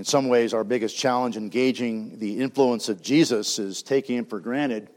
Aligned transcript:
In 0.00 0.04
some 0.04 0.28
ways, 0.28 0.54
our 0.54 0.64
biggest 0.64 0.96
challenge 0.96 1.36
in 1.36 1.50
gauging 1.50 2.18
the 2.18 2.40
influence 2.40 2.88
of 2.88 3.02
Jesus 3.02 3.58
is 3.58 3.82
taking 3.82 4.16
him 4.16 4.24
for 4.24 4.40
granted 4.40 4.88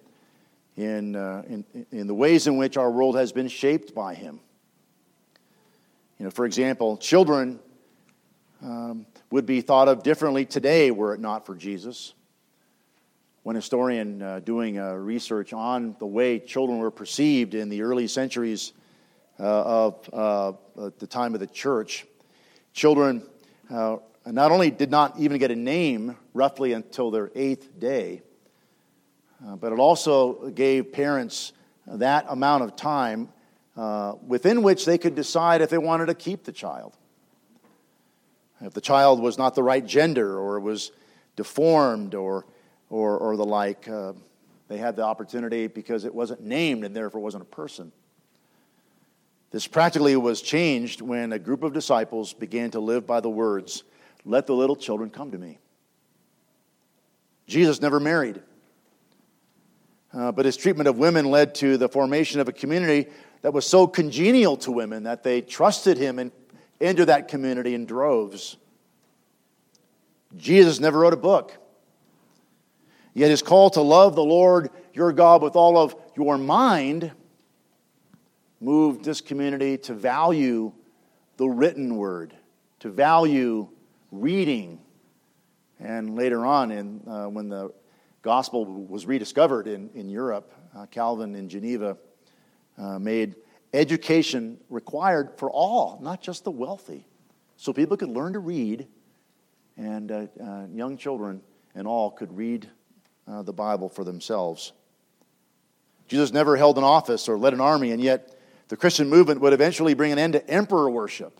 in, 0.78 1.18
uh, 1.18 1.44
in, 1.46 1.66
in 1.92 2.08
the 2.08 2.14
ways 2.14 2.48
in 2.48 2.56
which 2.56 2.78
our 2.78 2.90
world 2.90 3.18
has 3.18 3.34
been 3.34 3.50
shaped 3.50 3.94
by 3.94 4.14
him. 4.14 4.40
You 6.18 6.24
know, 6.24 6.30
for 6.32 6.46
example, 6.46 6.96
children 6.96 7.60
um, 8.62 9.06
would 9.30 9.46
be 9.46 9.60
thought 9.60 9.90
of 9.90 10.04
differently 10.04 10.46
today 10.46 10.90
were 10.90 11.14
it 11.14 11.20
not 11.20 11.46
for 11.46 11.54
Jesus. 11.54 12.14
One 13.42 13.56
historian 13.56 14.22
uh, 14.22 14.40
doing 14.40 14.80
uh, 14.80 14.94
research 14.94 15.52
on 15.52 15.98
the 16.00 16.08
way 16.08 16.40
children 16.40 16.80
were 16.80 16.92
perceived 16.92 17.56
in 17.56 17.68
the 17.68 17.82
early 17.82 18.08
centuries 18.08 18.72
uh, 19.38 19.44
of 19.44 20.10
uh, 20.14 20.54
the 20.98 21.08
time 21.08 21.34
of 21.34 21.42
the 21.42 21.48
church, 21.48 22.06
children 22.72 23.22
uh, 24.26 24.32
not 24.32 24.52
only 24.52 24.72
did 24.72 24.92
not 24.92 25.20
even 25.20 25.38
get 25.38 25.52
a 25.52 25.56
name 25.56 26.16
roughly 26.34 26.74
until 26.74 27.12
their 27.12 27.32
eighth 27.36 27.80
day, 27.80 28.22
uh, 29.46 29.56
but 29.56 29.74
it 29.74 29.80
also 29.80 30.50
gave 30.50 30.92
parents 30.92 31.54
that 31.86 32.26
amount 32.30 32.64
of 32.64 32.76
time 32.76 33.30
within 34.26 34.64
which 34.64 34.86
they 34.86 34.98
could 34.98 35.16
decide 35.16 35.62
if 35.62 35.70
they 35.70 35.78
wanted 35.78 36.06
to 36.06 36.14
keep 36.14 36.44
the 36.44 36.52
child. 36.52 36.96
If 38.62 38.74
the 38.74 38.82
child 38.82 39.20
was 39.20 39.38
not 39.38 39.56
the 39.56 39.64
right 39.64 39.86
gender 39.86 40.40
or 40.40 40.60
was 40.60 40.92
deformed 41.36 42.16
or, 42.16 42.46
or, 42.90 43.18
or 43.18 43.36
the 43.36 43.46
like, 43.46 43.90
uh, 43.90 44.14
they 44.70 44.78
had 44.78 44.96
the 44.96 45.04
opportunity 45.04 45.68
because 45.68 46.06
it 46.06 46.16
wasn't 46.16 46.42
named 46.42 46.86
and 46.86 46.96
therefore 46.96 47.20
wasn't 47.20 47.44
a 47.44 47.48
person. 47.48 47.92
This 49.52 49.68
practically 49.68 50.16
was 50.16 50.42
changed 50.42 51.02
when 51.02 51.34
a 51.34 51.40
group 51.40 51.62
of 51.64 51.74
disciples 51.74 52.34
began 52.34 52.72
to 52.72 52.80
live 52.80 53.06
by 53.06 53.20
the 53.20 53.30
words, 53.30 53.84
Let 54.26 54.48
the 54.48 54.56
little 54.56 54.76
children 54.76 55.10
come 55.10 55.32
to 55.32 55.38
me. 55.38 55.60
Jesus 57.48 57.82
never 57.82 58.00
married. 58.00 58.42
Uh, 60.14 60.32
but 60.32 60.46
his 60.46 60.56
treatment 60.56 60.88
of 60.88 60.98
women 60.98 61.26
led 61.26 61.56
to 61.56 61.78
the 61.78 61.90
formation 61.90 62.40
of 62.40 62.48
a 62.48 62.54
community 62.54 63.10
that 63.42 63.54
was 63.54 63.66
so 63.66 63.88
congenial 63.88 64.56
to 64.58 64.72
women 64.72 65.04
that 65.04 65.24
they 65.24 65.42
trusted 65.42 65.98
him 65.98 66.20
and 66.20 66.32
into 66.80 67.06
that 67.06 67.28
community 67.28 67.74
in 67.74 67.86
droves. 67.86 68.58
Jesus 70.38 70.80
never 70.80 71.00
wrote 71.00 71.14
a 71.14 71.18
book. 71.18 71.58
Yet 73.14 73.30
his 73.30 73.42
call 73.42 73.70
to 73.72 73.82
love 73.82 74.16
the 74.16 74.24
Lord 74.24 74.70
your 74.94 75.12
God 75.12 75.42
with 75.42 75.56
all 75.56 75.78
of 75.78 75.96
your 76.16 76.38
mind 76.38 77.12
moved 78.60 79.04
this 79.04 79.22
community 79.22 79.78
to 79.78 79.94
value 79.94 80.72
the 81.38 81.48
written 81.48 81.96
word, 81.96 82.34
to 82.80 82.90
value 82.90 83.68
reading. 84.14 84.80
And 85.80 86.16
later 86.16 86.46
on, 86.46 86.72
in, 86.72 87.02
uh, 87.08 87.26
when 87.26 87.50
the 87.50 87.74
gospel 88.22 88.66
was 88.66 89.06
rediscovered 89.06 89.68
in, 89.68 89.90
in 89.96 90.08
Europe, 90.10 90.54
uh, 90.76 90.86
Calvin 90.86 91.36
in 91.36 91.50
Geneva 91.50 91.98
uh, 92.78 93.00
made 93.00 93.36
education 93.74 94.60
required 94.70 95.32
for 95.38 95.50
all, 95.50 96.00
not 96.02 96.22
just 96.22 96.44
the 96.44 96.52
wealthy. 96.52 97.08
So 97.58 97.74
people 97.74 97.98
could 97.98 98.10
learn 98.10 98.34
to 98.34 98.40
read, 98.40 98.88
and 99.78 100.12
uh, 100.12 100.28
uh, 100.42 100.66
young 100.72 100.98
children 100.98 101.42
and 101.76 101.88
all 101.88 102.12
could 102.12 102.36
read 102.38 102.70
uh, 103.28 103.42
the 103.42 103.54
Bible 103.54 103.90
for 103.90 104.04
themselves. 104.04 104.74
Jesus 106.08 106.32
never 106.32 106.56
held 106.56 106.78
an 106.78 106.84
office 106.84 107.28
or 107.28 107.38
led 107.38 107.54
an 107.54 107.62
army, 107.62 107.92
and 107.92 108.02
yet 108.02 108.38
the 108.68 108.78
Christian 108.78 109.10
movement 109.10 109.42
would 109.42 109.54
eventually 109.54 109.94
bring 109.94 110.12
an 110.12 110.20
end 110.20 110.34
to 110.34 110.48
emperor 110.50 110.90
worship. 110.90 111.40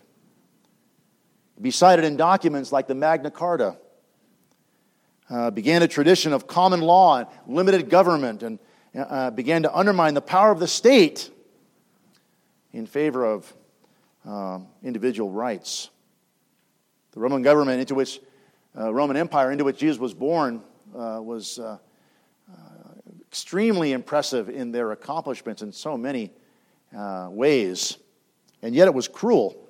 Be 1.60 1.70
cited 1.70 2.04
in 2.04 2.16
documents 2.16 2.72
like 2.72 2.86
the 2.86 2.94
Magna 2.94 3.30
Carta. 3.30 3.76
Uh, 5.30 5.50
began 5.50 5.82
a 5.82 5.88
tradition 5.88 6.32
of 6.32 6.46
common 6.46 6.80
law 6.80 7.18
and 7.18 7.28
limited 7.46 7.88
government, 7.88 8.42
and 8.42 8.58
uh, 8.94 9.30
began 9.30 9.62
to 9.62 9.74
undermine 9.74 10.14
the 10.14 10.20
power 10.20 10.50
of 10.50 10.60
the 10.60 10.68
state 10.68 11.30
in 12.72 12.86
favor 12.86 13.24
of 13.24 13.54
uh, 14.28 14.58
individual 14.82 15.30
rights. 15.30 15.90
The 17.12 17.20
Roman 17.20 17.42
government 17.42 17.80
into 17.80 17.94
which, 17.94 18.20
uh, 18.78 18.92
Roman 18.92 19.16
Empire 19.16 19.52
into 19.52 19.64
which 19.64 19.78
Jesus 19.78 19.98
was 19.98 20.12
born, 20.12 20.62
uh, 20.94 21.20
was 21.22 21.58
uh, 21.58 21.78
uh, 22.52 22.56
extremely 23.28 23.92
impressive 23.92 24.48
in 24.48 24.72
their 24.72 24.92
accomplishments 24.92 25.62
in 25.62 25.72
so 25.72 25.96
many 25.96 26.32
uh, 26.96 27.28
ways. 27.30 27.96
And 28.62 28.74
yet 28.74 28.88
it 28.88 28.94
was 28.94 29.08
cruel, 29.08 29.63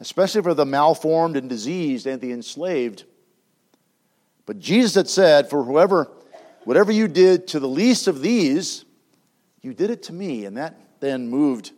especially 0.00 0.42
for 0.42 0.54
the 0.54 0.66
malformed 0.66 1.36
and 1.36 1.48
diseased 1.48 2.06
and 2.06 2.20
the 2.20 2.32
enslaved. 2.32 3.04
But 4.44 4.58
Jesus 4.58 4.94
had 4.94 5.08
said, 5.08 5.50
For 5.50 5.64
whoever, 5.64 6.10
whatever 6.64 6.92
you 6.92 7.08
did 7.08 7.48
to 7.48 7.60
the 7.60 7.68
least 7.68 8.06
of 8.06 8.20
these, 8.20 8.84
you 9.62 9.74
did 9.74 9.90
it 9.90 10.04
to 10.04 10.12
me. 10.12 10.44
And 10.44 10.56
that 10.56 10.78
then 11.00 11.28
moved 11.28 11.72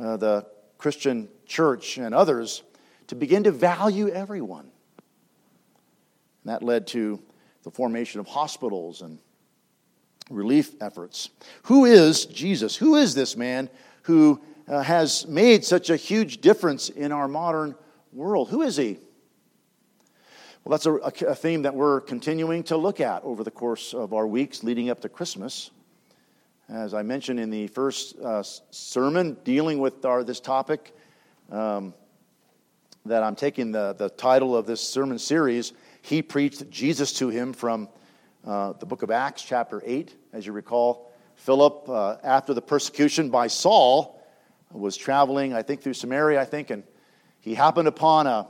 uh, 0.00 0.16
the 0.16 0.46
Christian 0.78 1.28
church 1.46 1.98
and 1.98 2.14
others 2.14 2.62
to 3.08 3.14
begin 3.14 3.44
to 3.44 3.52
value 3.52 4.08
everyone. 4.08 4.70
And 6.42 6.52
that 6.52 6.62
led 6.62 6.86
to 6.88 7.22
the 7.62 7.70
formation 7.70 8.20
of 8.20 8.26
hospitals 8.26 9.02
and 9.02 9.18
relief 10.30 10.74
efforts. 10.80 11.30
Who 11.64 11.84
is 11.84 12.26
Jesus? 12.26 12.76
Who 12.76 12.96
is 12.96 13.14
this 13.14 13.36
man 13.36 13.68
who 14.02 14.40
uh, 14.68 14.82
has 14.82 15.26
made 15.26 15.64
such 15.64 15.90
a 15.90 15.96
huge 15.96 16.40
difference 16.40 16.88
in 16.88 17.12
our 17.12 17.28
modern 17.28 17.74
world? 18.12 18.48
Who 18.50 18.62
is 18.62 18.76
he? 18.76 18.98
Well, 20.64 20.70
that's 20.70 20.86
a, 20.86 20.94
a, 21.26 21.34
theme 21.34 21.62
that 21.62 21.74
we're 21.74 22.00
continuing 22.00 22.62
to 22.64 22.76
look 22.78 22.98
at 22.98 23.22
over 23.22 23.44
the 23.44 23.50
course 23.50 23.92
of 23.92 24.14
our 24.14 24.26
weeks 24.26 24.62
leading 24.62 24.88
up 24.88 25.00
to 25.00 25.10
Christmas. 25.10 25.70
As 26.70 26.94
I 26.94 27.02
mentioned 27.02 27.38
in 27.38 27.50
the 27.50 27.66
first 27.66 28.18
uh, 28.18 28.42
sermon 28.42 29.36
dealing 29.44 29.78
with 29.78 30.06
our, 30.06 30.24
this 30.24 30.40
topic, 30.40 30.96
um, 31.50 31.92
that 33.04 33.22
I'm 33.22 33.36
taking 33.36 33.72
the, 33.72 33.92
the 33.92 34.08
title 34.08 34.56
of 34.56 34.64
this 34.64 34.80
sermon 34.80 35.18
series, 35.18 35.74
He 36.00 36.22
Preached 36.22 36.70
Jesus 36.70 37.12
to 37.14 37.28
Him 37.28 37.52
from 37.52 37.88
uh, 38.46 38.72
the 38.72 38.86
book 38.86 39.02
of 39.02 39.10
Acts, 39.10 39.42
chapter 39.42 39.82
8. 39.84 40.14
As 40.32 40.46
you 40.46 40.52
recall, 40.52 41.12
Philip, 41.36 41.86
uh, 41.88 42.16
after 42.22 42.54
the 42.54 42.62
persecution 42.62 43.28
by 43.28 43.48
Saul, 43.48 44.23
was 44.70 44.96
traveling, 44.96 45.54
I 45.54 45.62
think, 45.62 45.82
through 45.82 45.94
Samaria, 45.94 46.40
I 46.40 46.44
think, 46.44 46.70
and 46.70 46.82
he 47.40 47.54
happened 47.54 47.88
upon 47.88 48.26
a, 48.26 48.48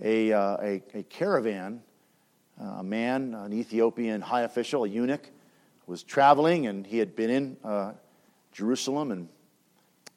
a, 0.00 0.32
uh, 0.32 0.56
a, 0.60 0.82
a, 0.94 1.02
caravan, 1.04 1.82
uh, 2.60 2.64
a 2.64 2.82
man, 2.82 3.34
an 3.34 3.52
Ethiopian 3.52 4.20
high 4.20 4.42
official, 4.42 4.84
a 4.84 4.88
eunuch, 4.88 5.28
was 5.86 6.04
traveling 6.04 6.68
and 6.68 6.86
he 6.86 6.98
had 6.98 7.16
been 7.16 7.30
in 7.30 7.56
uh, 7.64 7.92
Jerusalem 8.52 9.10
and 9.10 9.28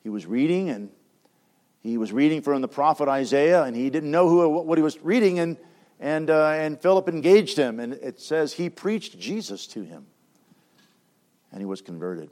he 0.03 0.09
was 0.09 0.25
reading 0.27 0.69
and 0.69 0.91
he 1.81 1.97
was 1.97 2.13
reading 2.13 2.43
from 2.43 2.61
the 2.61 2.67
prophet 2.67 3.09
Isaiah 3.09 3.63
and 3.63 3.75
he 3.75 3.89
didn't 3.89 4.11
know 4.11 4.29
who, 4.29 4.47
what 4.49 4.77
he 4.77 4.83
was 4.83 4.99
reading 4.99 5.39
and, 5.39 5.57
and, 5.99 6.29
uh, 6.29 6.49
and 6.49 6.79
Philip 6.79 7.09
engaged 7.09 7.57
him 7.57 7.79
and 7.79 7.93
it 7.93 8.21
says 8.21 8.53
he 8.53 8.69
preached 8.69 9.17
Jesus 9.19 9.65
to 9.67 9.81
him 9.81 10.05
and 11.51 11.59
he 11.59 11.65
was 11.65 11.81
converted. 11.81 12.29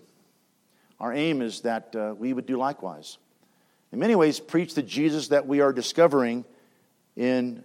Our 1.02 1.14
aim 1.14 1.42
is 1.42 1.62
that 1.62 1.96
uh, 1.96 2.14
we 2.16 2.32
would 2.32 2.46
do 2.46 2.58
likewise. 2.58 3.18
In 3.92 3.98
many 3.98 4.14
ways, 4.14 4.40
preach 4.40 4.76
the 4.76 4.84
Jesus 4.84 5.30
that 5.30 5.48
we 5.48 5.60
are 5.60 5.74
discovering 5.74 6.46
in 7.18 7.64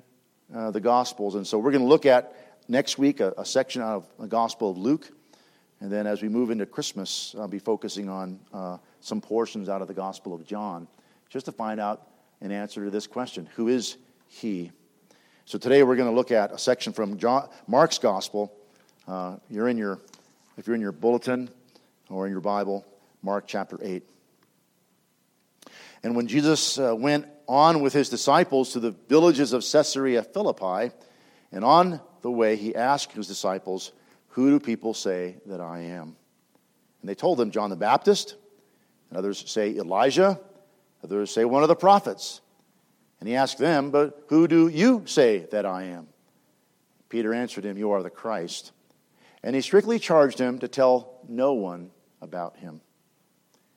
uh, 0.55 0.71
the 0.71 0.81
Gospels. 0.81 1.35
And 1.35 1.47
so 1.47 1.59
we're 1.59 1.71
going 1.71 1.83
to 1.83 1.89
look 1.89 2.07
at 2.07 2.35
next 2.67 2.97
week 2.97 3.21
a, 3.21 3.35
a 3.37 3.45
section 3.45 3.83
out 3.83 3.97
of 3.97 4.07
the 4.19 4.27
Gospel 4.27 4.71
of 4.71 4.79
Luke. 4.79 5.13
And 5.81 5.93
then 5.93 6.07
as 6.07 6.23
we 6.23 6.31
move 6.31 6.51
into 6.51 6.65
Christmas, 6.65 7.37
I'll 7.39 7.47
be 7.47 7.59
focusing 7.59 8.09
on 8.09 8.41
uh, 8.55 8.79
some 9.03 9.21
portions 9.21 9.69
out 9.69 9.83
of 9.83 9.89
the 9.89 9.95
Gospel 9.95 10.33
of 10.33 10.47
John, 10.47 10.89
just 11.29 11.45
to 11.45 11.53
find 11.53 11.79
out 11.79 12.09
an 12.41 12.51
answer 12.51 12.87
to 12.87 12.91
this 12.91 13.07
question 13.07 13.51
Who 13.57 13.69
is 13.69 13.99
He? 14.29 14.73
So 15.45 15.59
today 15.59 15.83
we're 15.83 15.97
going 15.97 16.09
to 16.09 16.17
look 16.17 16.33
at 16.33 16.53
a 16.53 16.59
section 16.59 16.95
from 16.95 17.19
John, 17.19 17.51
Mark's 17.67 17.99
Gospel. 17.99 18.51
Uh, 19.07 19.37
you're 19.51 19.69
in 19.69 19.77
your, 19.77 20.01
if 20.57 20.67
you're 20.67 20.75
in 20.75 20.81
your 20.81 20.91
bulletin 20.91 21.51
or 22.09 22.25
in 22.25 22.33
your 22.33 22.41
Bible, 22.41 22.87
Mark 23.23 23.47
chapter 23.47 23.79
8. 23.83 24.03
And 26.03 26.15
when 26.15 26.29
Jesus 26.29 26.79
uh, 26.79 26.95
went 26.97 27.27
on 27.49 27.81
with 27.81 27.93
his 27.93 28.09
disciples 28.09 28.73
to 28.73 28.81
the 28.81 28.93
villages 29.09 29.53
of 29.53 29.65
Caesarea 29.65 30.23
Philippi, 30.23 30.95
and 31.53 31.65
on 31.65 32.01
the 32.23 32.31
way 32.31 32.57
he 32.57 32.75
asked 32.75 33.13
his 33.13 33.27
disciples, 33.27 33.93
who 34.29 34.51
do 34.51 34.61
people 34.61 34.95
say 34.95 35.37
that 35.47 35.61
I 35.61 35.81
am? 35.81 36.17
And 37.01 37.09
they 37.09 37.15
told 37.15 37.41
him, 37.41 37.51
John 37.51 37.71
the 37.71 37.77
Baptist. 37.77 38.37
And 39.09 39.19
others 39.19 39.49
say 39.51 39.75
Elijah. 39.77 40.41
Others 41.03 41.31
say 41.31 41.45
one 41.45 41.63
of 41.63 41.69
the 41.69 41.77
prophets. 41.77 42.41
And 43.21 43.29
he 43.29 43.37
asked 43.37 43.59
them, 43.59 43.91
But 43.91 44.25
who 44.29 44.47
do 44.49 44.69
you 44.69 45.05
say 45.07 45.47
that 45.53 45.65
I 45.65 45.85
am? 45.85 46.09
Peter 47.09 47.33
answered 47.33 47.65
him, 47.65 47.79
You 47.79 47.93
are 47.93 48.03
the 48.03 48.11
Christ. 48.11 48.73
And 49.43 49.55
he 49.55 49.63
strictly 49.63 49.99
charged 49.99 50.39
him 50.39 50.59
to 50.59 50.69
tell 50.69 51.21
no 51.29 51.55
one 51.55 51.91
about 52.21 52.57
him. 52.57 52.81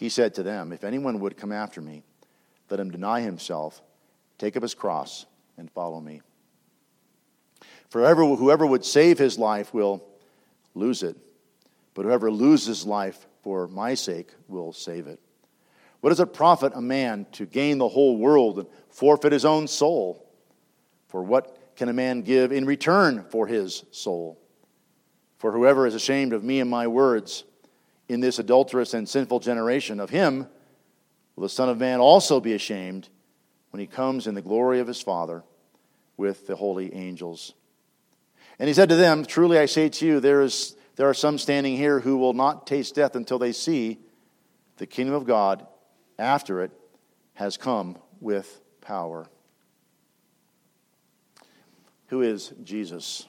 he 0.00 0.08
said 0.08 0.34
to 0.34 0.42
them, 0.42 0.72
If 0.72 0.82
anyone 0.82 1.20
would 1.20 1.36
come 1.36 1.52
after 1.52 1.82
me, 1.82 2.02
let 2.70 2.80
him 2.80 2.90
deny 2.90 3.20
himself, 3.20 3.82
take 4.38 4.56
up 4.56 4.62
his 4.62 4.72
cross, 4.74 5.26
and 5.58 5.70
follow 5.70 6.00
me. 6.00 6.22
For 7.90 8.02
whoever 8.14 8.64
would 8.64 8.82
save 8.82 9.18
his 9.18 9.38
life 9.38 9.74
will 9.74 10.02
lose 10.74 11.02
it, 11.02 11.18
but 11.92 12.06
whoever 12.06 12.30
loses 12.30 12.86
life 12.86 13.26
for 13.42 13.68
my 13.68 13.92
sake 13.92 14.30
will 14.48 14.72
save 14.72 15.06
it. 15.06 15.20
What 16.00 16.08
does 16.08 16.20
it 16.20 16.32
profit 16.32 16.72
a 16.74 16.80
man 16.80 17.26
to 17.32 17.44
gain 17.44 17.76
the 17.76 17.88
whole 17.88 18.16
world 18.16 18.58
and 18.58 18.68
forfeit 18.88 19.32
his 19.32 19.44
own 19.44 19.68
soul? 19.68 20.26
For 21.08 21.22
what 21.22 21.76
can 21.76 21.90
a 21.90 21.92
man 21.92 22.22
give 22.22 22.52
in 22.52 22.64
return 22.64 23.26
for 23.28 23.46
his 23.46 23.84
soul? 23.90 24.40
For 25.36 25.52
whoever 25.52 25.86
is 25.86 25.94
ashamed 25.94 26.32
of 26.32 26.42
me 26.42 26.60
and 26.60 26.70
my 26.70 26.86
words 26.86 27.44
in 28.10 28.18
this 28.18 28.40
adulterous 28.40 28.92
and 28.92 29.08
sinful 29.08 29.38
generation, 29.38 30.00
of 30.00 30.10
him 30.10 30.48
will 31.36 31.42
the 31.42 31.48
Son 31.48 31.68
of 31.68 31.78
Man 31.78 32.00
also 32.00 32.40
be 32.40 32.54
ashamed 32.54 33.08
when 33.70 33.78
he 33.78 33.86
comes 33.86 34.26
in 34.26 34.34
the 34.34 34.42
glory 34.42 34.80
of 34.80 34.88
his 34.88 35.00
Father 35.00 35.44
with 36.16 36.48
the 36.48 36.56
holy 36.56 36.92
angels. 36.92 37.54
And 38.58 38.66
he 38.66 38.74
said 38.74 38.88
to 38.88 38.96
them, 38.96 39.24
Truly 39.24 39.58
I 39.58 39.66
say 39.66 39.88
to 39.88 40.06
you, 40.06 40.18
there, 40.18 40.42
is, 40.42 40.74
there 40.96 41.08
are 41.08 41.14
some 41.14 41.38
standing 41.38 41.76
here 41.76 42.00
who 42.00 42.16
will 42.16 42.32
not 42.32 42.66
taste 42.66 42.96
death 42.96 43.14
until 43.14 43.38
they 43.38 43.52
see 43.52 44.00
the 44.78 44.86
kingdom 44.86 45.14
of 45.14 45.24
God 45.24 45.64
after 46.18 46.62
it 46.62 46.72
has 47.34 47.56
come 47.56 47.96
with 48.20 48.60
power. 48.80 49.28
Who 52.08 52.22
is 52.22 52.52
Jesus? 52.64 53.24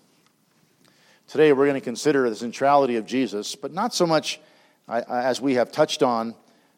Today 1.28 1.54
we're 1.54 1.68
going 1.68 1.80
to 1.80 1.82
consider 1.82 2.28
the 2.32 2.36
centrality 2.36 2.96
of 2.96 3.06
Jesus, 3.06 3.56
but 3.56 3.72
not 3.72 3.94
so 3.94 4.08
much 4.08 4.40
as 4.88 5.40
we 5.40 5.56
have 5.56 5.72
touched 5.72 6.04
on 6.04 6.36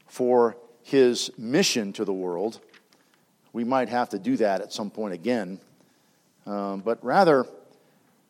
for 0.08 0.58
his 0.84 1.32
mission 1.38 1.94
to 1.94 2.06
the 2.06 2.14
world. 2.14 2.60
We 3.54 3.64
might 3.64 3.90
have 3.90 4.10
to 4.10 4.20
do 4.20 4.38
that 4.38 4.62
at 4.62 4.74
some 4.74 4.90
point 4.90 5.14
again. 5.14 5.60
Um, 6.46 6.82
but 6.82 7.04
rather, 7.04 7.46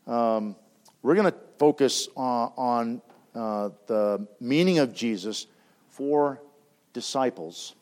um, 0.06 0.56
we're 1.02 1.16
going 1.16 1.32
to 1.32 1.38
focus 1.58 2.08
on, 2.16 2.52
on 2.56 3.02
uh, 3.36 3.70
the 3.88 4.28
meaning 4.40 4.80
of 4.80 4.94
Jesus 4.94 5.48
for 5.90 6.40
disciples. 6.94 7.74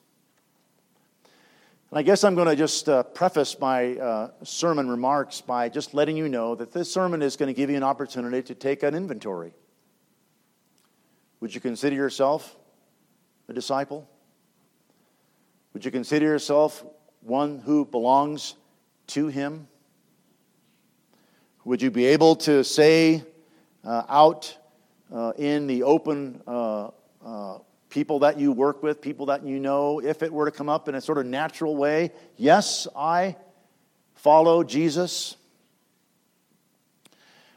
And 1.90 2.00
I 2.00 2.04
guess 2.04 2.24
I'm 2.24 2.36
going 2.36 2.48
to 2.48 2.56
just 2.56 2.88
uh, 2.88 3.04
preface 3.04 3.60
my 3.60 3.98
uh, 3.98 4.32
sermon 4.44 4.90
remarks 4.90 5.42
by 5.42 5.68
just 5.68 5.94
letting 5.94 6.16
you 6.16 6.30
know 6.30 6.56
that 6.56 6.72
this 6.72 6.92
sermon 6.92 7.22
is 7.22 7.36
going 7.36 7.48
to 7.48 7.54
give 7.54 7.70
you 7.70 7.76
an 7.76 7.84
opportunity 7.84 8.42
to 8.44 8.56
take 8.56 8.84
an 8.84 8.96
inventory. 8.96 9.54
Would 11.42 11.56
you 11.56 11.60
consider 11.60 11.96
yourself 11.96 12.56
a 13.50 13.54
disciple? 13.54 14.08
Would 15.74 15.84
you 15.84 15.90
consider 15.90 16.26
yourself 16.26 16.86
one 17.22 17.60
who 17.60 17.84
belongs 17.84 18.54
to 19.08 19.28
Him? 19.28 19.68
Would 21.66 21.82
you 21.82 21.90
be 21.90 22.06
able 22.06 22.36
to 22.38 22.64
say 22.64 23.24
uh, 23.84 24.04
out 24.08 24.56
uh, 25.12 25.34
in 25.36 25.68
the 25.68 25.84
open 25.84 26.42
uh, 26.48 26.92
uh 27.26 27.58
people 27.90 28.20
that 28.20 28.40
you 28.40 28.52
work 28.52 28.84
with, 28.84 29.02
people 29.02 29.26
that 29.26 29.44
you 29.44 29.60
know, 29.60 30.00
if 30.00 30.24
it 30.24 30.32
were 30.32 30.46
to 30.46 30.52
come 30.52 30.70
up 30.70 30.88
in 30.88 30.96
a 30.96 31.02
sort 31.02 31.18
of 31.18 31.26
natural 31.26 31.76
way, 31.76 32.12
yes, 32.38 32.88
I 32.96 33.36
follow 34.16 34.64
Jesus? 34.64 35.36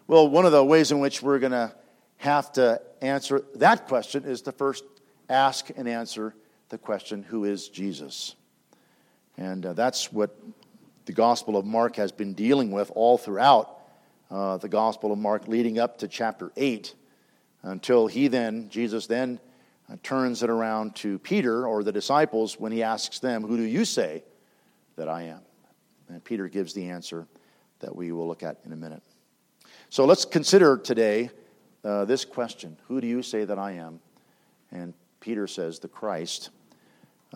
Well, 0.07 0.29
one 0.29 0.45
of 0.45 0.53
the 0.53 0.65
ways 0.65 0.91
in 0.91 0.99
which 0.99 1.23
we're 1.23 1.39
going 1.39 1.53
to 1.53 1.73
have 2.17 2.51
to 2.53 2.81
answer 3.05 3.45
that 3.57 3.87
question 3.87 4.25
is 4.25 4.43
to 4.43 4.53
first 4.53 4.85
ask 5.29 5.71
and 5.77 5.89
answer 5.89 6.35
the 6.69 6.79
question 6.79 7.23
who 7.23 7.45
is 7.45 7.69
Jesus? 7.69 8.35
And 9.37 9.67
uh, 9.67 9.73
that's 9.73 10.13
what 10.13 10.37
the 11.07 11.13
Gospel 11.13 11.57
of 11.57 11.65
Mark 11.65 11.97
has 11.97 12.13
been 12.13 12.35
dealing 12.35 12.71
with 12.71 12.91
all 12.95 13.19
throughout 13.19 13.81
uh, 14.31 14.57
the 14.57 14.69
Gospel 14.69 15.13
of 15.13 15.19
Mark, 15.19 15.49
leading 15.49 15.79
up 15.79 15.99
to 15.99 16.09
chapter 16.09 16.51
8, 16.57 16.95
until 17.63 18.07
he 18.07 18.29
then, 18.29 18.69
Jesus 18.71 19.07
then, 19.07 19.39
uh, 19.91 19.97
turns 20.03 20.43
it 20.43 20.51
around 20.51 20.97
to 20.97 21.19
Peter 21.19 21.67
or 21.67 21.83
the 21.83 21.93
disciples 21.93 22.59
when 22.59 22.73
he 22.73 22.83
asks 22.83 23.19
them, 23.19 23.43
Who 23.43 23.57
do 23.57 23.63
you 23.63 23.85
say 23.85 24.25
that 24.97 25.09
I 25.09 25.23
am? 25.23 25.41
And 26.09 26.25
Peter 26.25 26.49
gives 26.49 26.75
the 26.75 26.89
answer 26.89 27.27
that 27.81 27.95
we 27.95 28.13
will 28.13 28.27
look 28.27 28.43
at 28.43 28.61
in 28.65 28.73
a 28.73 28.77
minute. 28.77 29.03
So 29.91 30.05
let's 30.07 30.25
consider 30.25 30.79
today 30.79 31.31
uh, 31.85 32.05
this 32.05 32.25
question 32.25 32.77
Who 32.89 33.01
do 33.01 33.07
you 33.07 33.23
say 33.23 33.45
that 33.45 33.59
I 33.59 33.73
am? 33.73 34.01
And 34.71 34.95
Peter 35.21 35.47
says, 35.47 35.79
The 35.79 35.89
Christ. 35.89 36.51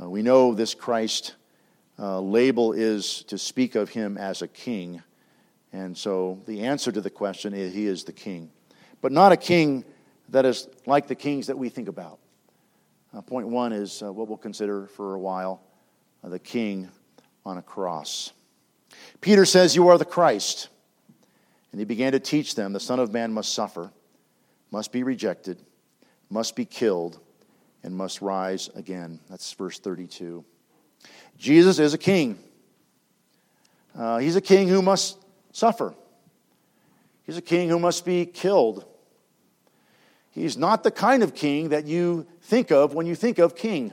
Uh, 0.01 0.09
we 0.09 0.23
know 0.23 0.55
this 0.55 0.75
Christ 0.75 1.35
uh, 1.99 2.21
label 2.21 2.73
is 2.73 3.25
to 3.25 3.39
speak 3.39 3.75
of 3.75 3.89
him 3.89 4.17
as 4.17 4.43
a 4.43 4.49
king. 4.49 5.03
And 5.73 5.97
so 5.97 6.41
the 6.47 6.63
answer 6.63 6.93
to 6.93 7.01
the 7.01 7.11
question 7.11 7.53
is 7.53 7.75
he 7.75 7.87
is 7.87 8.05
the 8.05 8.13
king. 8.13 8.51
But 9.01 9.13
not 9.13 9.33
a 9.33 9.37
king 9.37 9.85
that 10.31 10.45
is 10.45 10.69
like 10.87 11.09
the 11.09 11.15
kings 11.15 11.49
that 11.49 11.59
we 11.59 11.69
think 11.69 11.89
about. 11.89 12.19
Uh, 13.13 13.23
point 13.23 13.49
one 13.49 13.73
is 13.73 14.03
uh, 14.03 14.13
what 14.13 14.29
we'll 14.29 14.37
consider 14.37 14.87
for 14.87 15.15
a 15.15 15.19
while 15.19 15.61
uh, 16.23 16.29
the 16.29 16.39
king 16.39 16.89
on 17.45 17.59
a 17.59 17.63
cross. 17.63 18.33
Peter 19.21 19.45
says, 19.45 19.75
You 19.75 19.89
are 19.89 19.99
the 19.99 20.05
Christ. 20.05 20.69
And 21.73 21.81
he 21.81 21.85
began 21.85 22.13
to 22.13 22.21
teach 22.21 22.55
them 22.55 22.73
the 22.73 22.81
Son 22.81 22.99
of 22.99 23.13
Man 23.13 23.33
must 23.33 23.53
suffer, 23.53 23.91
must 24.71 24.93
be 24.93 25.03
rejected, 25.03 25.63
must 26.31 26.57
be 26.57 26.65
killed, 26.65 27.19
and 27.83 27.95
must 27.95 28.21
rise 28.21 28.69
again. 28.75 29.21
That's 29.31 29.53
verse 29.53 29.79
32. 29.79 30.45
Jesus 31.39 31.79
is 31.79 31.95
a 31.95 31.99
king. 31.99 32.39
Uh, 33.97 34.19
he's 34.19 34.37
a 34.37 34.41
king 34.41 34.69
who 34.69 34.83
must 34.83 35.19
suffer. 35.53 35.95
He's 37.25 37.37
a 37.37 37.43
king 37.43 37.69
who 37.69 37.79
must 37.79 38.05
be 38.05 38.27
killed. 38.27 38.85
He's 40.31 40.57
not 40.57 40.83
the 40.83 40.91
kind 40.91 41.23
of 41.23 41.35
king 41.35 41.71
that 41.71 41.87
you 41.87 42.27
think 42.43 42.71
of 42.71 42.95
when 42.95 43.07
you 43.07 43.15
think 43.15 43.39
of 43.39 43.57
king. 43.57 43.93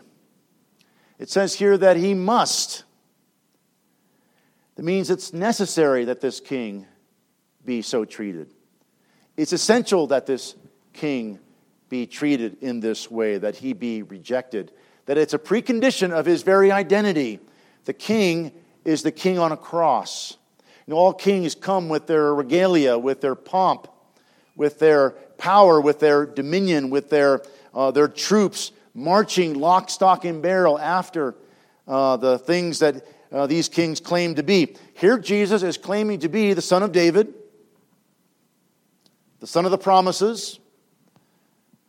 It 1.17 1.29
says 1.29 1.53
here 1.53 1.77
that 1.77 1.97
he 1.97 2.13
must. 2.13 2.83
That 4.75 4.83
means 4.83 5.09
it's 5.09 5.33
necessary 5.33 6.05
that 6.05 6.21
this 6.21 6.39
king 6.39 6.85
be 7.63 7.81
so 7.81 8.05
treated. 8.05 8.53
It's 9.37 9.53
essential 9.53 10.07
that 10.07 10.25
this 10.25 10.55
king 10.95 11.39
be 11.89 12.07
treated 12.07 12.57
in 12.61 12.79
this 12.79 13.11
way, 13.11 13.37
that 13.37 13.57
he 13.57 13.73
be 13.73 14.01
rejected, 14.01 14.71
that 15.05 15.17
it's 15.17 15.33
a 15.33 15.39
precondition 15.39 16.11
of 16.11 16.25
his 16.25 16.41
very 16.41 16.71
identity. 16.71 17.39
The 17.85 17.93
king 17.93 18.51
is 18.83 19.03
the 19.03 19.11
king 19.11 19.37
on 19.37 19.51
a 19.51 19.57
cross. 19.57 20.37
You 20.87 20.93
know, 20.93 20.97
all 20.97 21.13
kings 21.13 21.53
come 21.53 21.89
with 21.89 22.07
their 22.07 22.33
regalia, 22.33 22.97
with 22.97 23.21
their 23.21 23.35
pomp, 23.35 23.87
with 24.55 24.79
their 24.79 25.11
power, 25.37 25.79
with 25.79 25.99
their 25.99 26.25
dominion, 26.25 26.89
with 26.89 27.09
their, 27.09 27.43
uh, 27.73 27.91
their 27.91 28.07
troops 28.07 28.71
marching 28.93 29.53
lock, 29.59 29.89
stock, 29.89 30.25
and 30.25 30.41
barrel 30.41 30.79
after 30.79 31.35
uh, 31.87 32.17
the 32.17 32.39
things 32.39 32.79
that 32.79 33.05
uh, 33.31 33.45
these 33.45 33.67
kings 33.67 33.99
claim 33.99 34.35
to 34.35 34.43
be. 34.43 34.75
Here, 34.93 35.19
Jesus 35.19 35.61
is 35.61 35.77
claiming 35.77 36.19
to 36.19 36.29
be 36.29 36.53
the 36.53 36.61
son 36.61 36.81
of 36.81 36.91
David, 36.91 37.33
the 39.39 39.47
son 39.47 39.65
of 39.65 39.71
the 39.71 39.77
promises. 39.77 40.59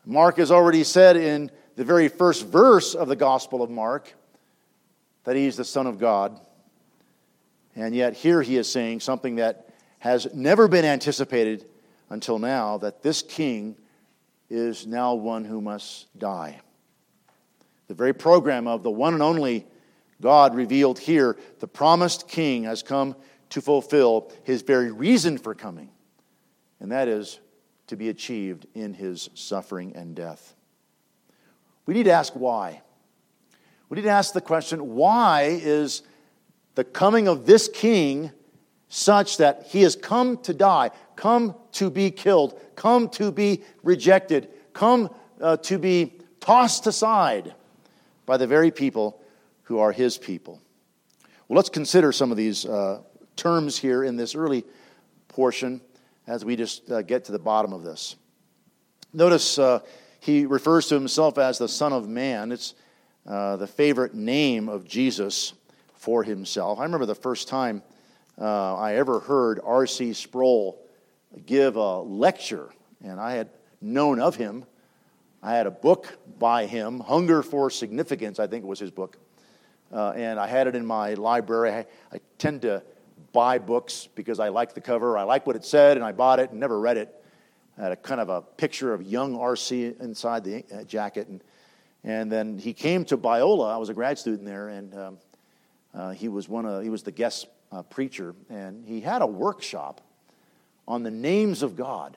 Mark 0.08 0.36
has 0.36 0.52
already 0.52 0.84
said 0.84 1.16
in 1.16 1.50
the 1.74 1.84
very 1.84 2.08
first 2.08 2.46
verse 2.46 2.94
of 2.94 3.08
the 3.08 3.16
Gospel 3.16 3.60
of 3.60 3.70
Mark 3.70 4.14
that 5.24 5.34
he's 5.34 5.56
the 5.56 5.64
Son 5.64 5.88
of 5.88 5.98
God. 5.98 6.38
And 7.74 7.92
yet, 7.94 8.14
here 8.14 8.40
he 8.40 8.56
is 8.56 8.70
saying 8.70 9.00
something 9.00 9.36
that 9.36 9.68
has 9.98 10.32
never 10.32 10.68
been 10.68 10.84
anticipated 10.84 11.66
until 12.08 12.38
now 12.38 12.78
that 12.78 13.02
this 13.02 13.20
king 13.20 13.76
is 14.48 14.86
now 14.86 15.14
one 15.14 15.44
who 15.44 15.60
must 15.60 16.16
die. 16.16 16.60
The 17.88 17.94
very 17.94 18.14
program 18.14 18.68
of 18.68 18.84
the 18.84 18.90
one 18.90 19.12
and 19.12 19.22
only 19.22 19.66
God 20.20 20.54
revealed 20.54 21.00
here, 21.00 21.36
the 21.58 21.66
promised 21.66 22.28
king 22.28 22.62
has 22.62 22.82
come 22.82 23.16
to 23.50 23.60
fulfill 23.60 24.32
his 24.44 24.62
very 24.62 24.92
reason 24.92 25.36
for 25.36 25.54
coming, 25.54 25.90
and 26.80 26.92
that 26.92 27.08
is 27.08 27.40
to 27.86 27.96
be 27.96 28.08
achieved 28.08 28.66
in 28.74 28.94
his 28.94 29.30
suffering 29.34 29.94
and 29.94 30.14
death. 30.14 30.54
We 31.86 31.94
need 31.94 32.04
to 32.04 32.12
ask 32.12 32.32
why. 32.34 32.82
We 33.88 33.96
need 33.96 34.02
to 34.02 34.10
ask 34.10 34.32
the 34.32 34.40
question 34.40 34.94
why 34.94 35.42
is 35.62 36.02
the 36.74 36.84
coming 36.84 37.28
of 37.28 37.46
this 37.46 37.68
king 37.68 38.32
such 38.88 39.38
that 39.38 39.66
he 39.68 39.82
has 39.82 39.96
come 39.96 40.38
to 40.38 40.54
die, 40.54 40.90
come 41.16 41.54
to 41.72 41.90
be 41.90 42.10
killed, 42.10 42.60
come 42.74 43.08
to 43.10 43.32
be 43.32 43.62
rejected, 43.82 44.48
come 44.72 45.10
uh, 45.40 45.56
to 45.58 45.78
be 45.78 46.12
tossed 46.40 46.86
aside 46.86 47.54
by 48.26 48.36
the 48.36 48.46
very 48.46 48.70
people 48.70 49.20
who 49.62 49.78
are 49.78 49.92
his 49.92 50.18
people. 50.18 50.60
Well, 51.48 51.56
let's 51.56 51.68
consider 51.68 52.12
some 52.12 52.30
of 52.30 52.36
these 52.36 52.66
uh, 52.66 53.00
terms 53.36 53.78
here 53.78 54.02
in 54.04 54.16
this 54.16 54.34
early 54.34 54.64
portion 55.28 55.80
as 56.26 56.44
we 56.44 56.56
just 56.56 56.90
uh, 56.90 57.02
get 57.02 57.24
to 57.24 57.32
the 57.32 57.38
bottom 57.38 57.72
of 57.72 57.82
this. 57.82 58.16
Notice 59.12 59.58
uh, 59.58 59.80
he 60.20 60.46
refers 60.46 60.88
to 60.88 60.94
himself 60.94 61.38
as 61.38 61.58
the 61.58 61.68
Son 61.68 61.92
of 61.92 62.08
Man. 62.08 62.52
It's 62.52 62.74
uh, 63.26 63.56
the 63.56 63.66
favorite 63.66 64.14
name 64.14 64.68
of 64.68 64.86
Jesus 64.86 65.52
for 65.94 66.22
himself. 66.22 66.78
I 66.78 66.84
remember 66.84 67.06
the 67.06 67.14
first 67.14 67.48
time 67.48 67.82
uh, 68.40 68.76
I 68.76 68.96
ever 68.96 69.20
heard 69.20 69.60
R.C. 69.64 70.12
Sproul 70.12 70.82
give 71.46 71.76
a 71.76 72.00
lecture, 72.00 72.70
and 73.02 73.20
I 73.20 73.32
had 73.32 73.50
known 73.80 74.20
of 74.20 74.36
him. 74.36 74.64
I 75.42 75.54
had 75.54 75.66
a 75.66 75.70
book 75.70 76.18
by 76.38 76.66
him, 76.66 77.00
Hunger 77.00 77.42
for 77.42 77.70
Significance, 77.70 78.38
I 78.38 78.46
think 78.46 78.64
was 78.64 78.78
his 78.78 78.90
book. 78.90 79.16
Uh, 79.92 80.10
and 80.10 80.40
I 80.40 80.48
had 80.48 80.66
it 80.66 80.74
in 80.74 80.84
my 80.84 81.14
library. 81.14 81.70
I, 81.72 81.86
I, 82.12 82.20
tend 82.38 82.62
to 82.62 82.82
buy 83.36 83.58
books 83.58 84.08
because 84.14 84.40
I 84.40 84.48
like 84.48 84.72
the 84.72 84.80
cover, 84.80 85.18
I 85.18 85.24
like 85.24 85.46
what 85.46 85.56
it 85.56 85.64
said, 85.66 85.98
and 85.98 86.04
I 86.04 86.12
bought 86.12 86.40
it 86.40 86.52
and 86.52 86.58
never 86.58 86.80
read 86.80 86.96
it. 86.96 87.14
I 87.76 87.82
had 87.82 87.92
a 87.92 87.96
kind 87.96 88.18
of 88.18 88.30
a 88.30 88.40
picture 88.40 88.94
of 88.94 89.02
young 89.02 89.36
RC 89.36 90.00
inside 90.00 90.42
the 90.42 90.64
uh, 90.74 90.84
jacket. 90.84 91.28
And, 91.28 91.44
and 92.02 92.32
then 92.32 92.58
he 92.58 92.72
came 92.72 93.04
to 93.04 93.18
Biola. 93.18 93.70
I 93.70 93.76
was 93.76 93.90
a 93.90 93.94
grad 93.94 94.18
student 94.18 94.46
there, 94.46 94.68
and 94.68 94.94
um, 94.94 95.18
uh, 95.92 96.10
he 96.12 96.28
was 96.28 96.48
one 96.48 96.64
of 96.64 96.82
he 96.82 96.88
was 96.88 97.02
the 97.02 97.12
guest 97.12 97.46
uh, 97.70 97.82
preacher, 97.82 98.34
and 98.48 98.86
he 98.86 99.02
had 99.02 99.20
a 99.20 99.26
workshop 99.26 100.00
on 100.88 101.02
the 101.02 101.10
names 101.10 101.62
of 101.62 101.76
God. 101.76 102.16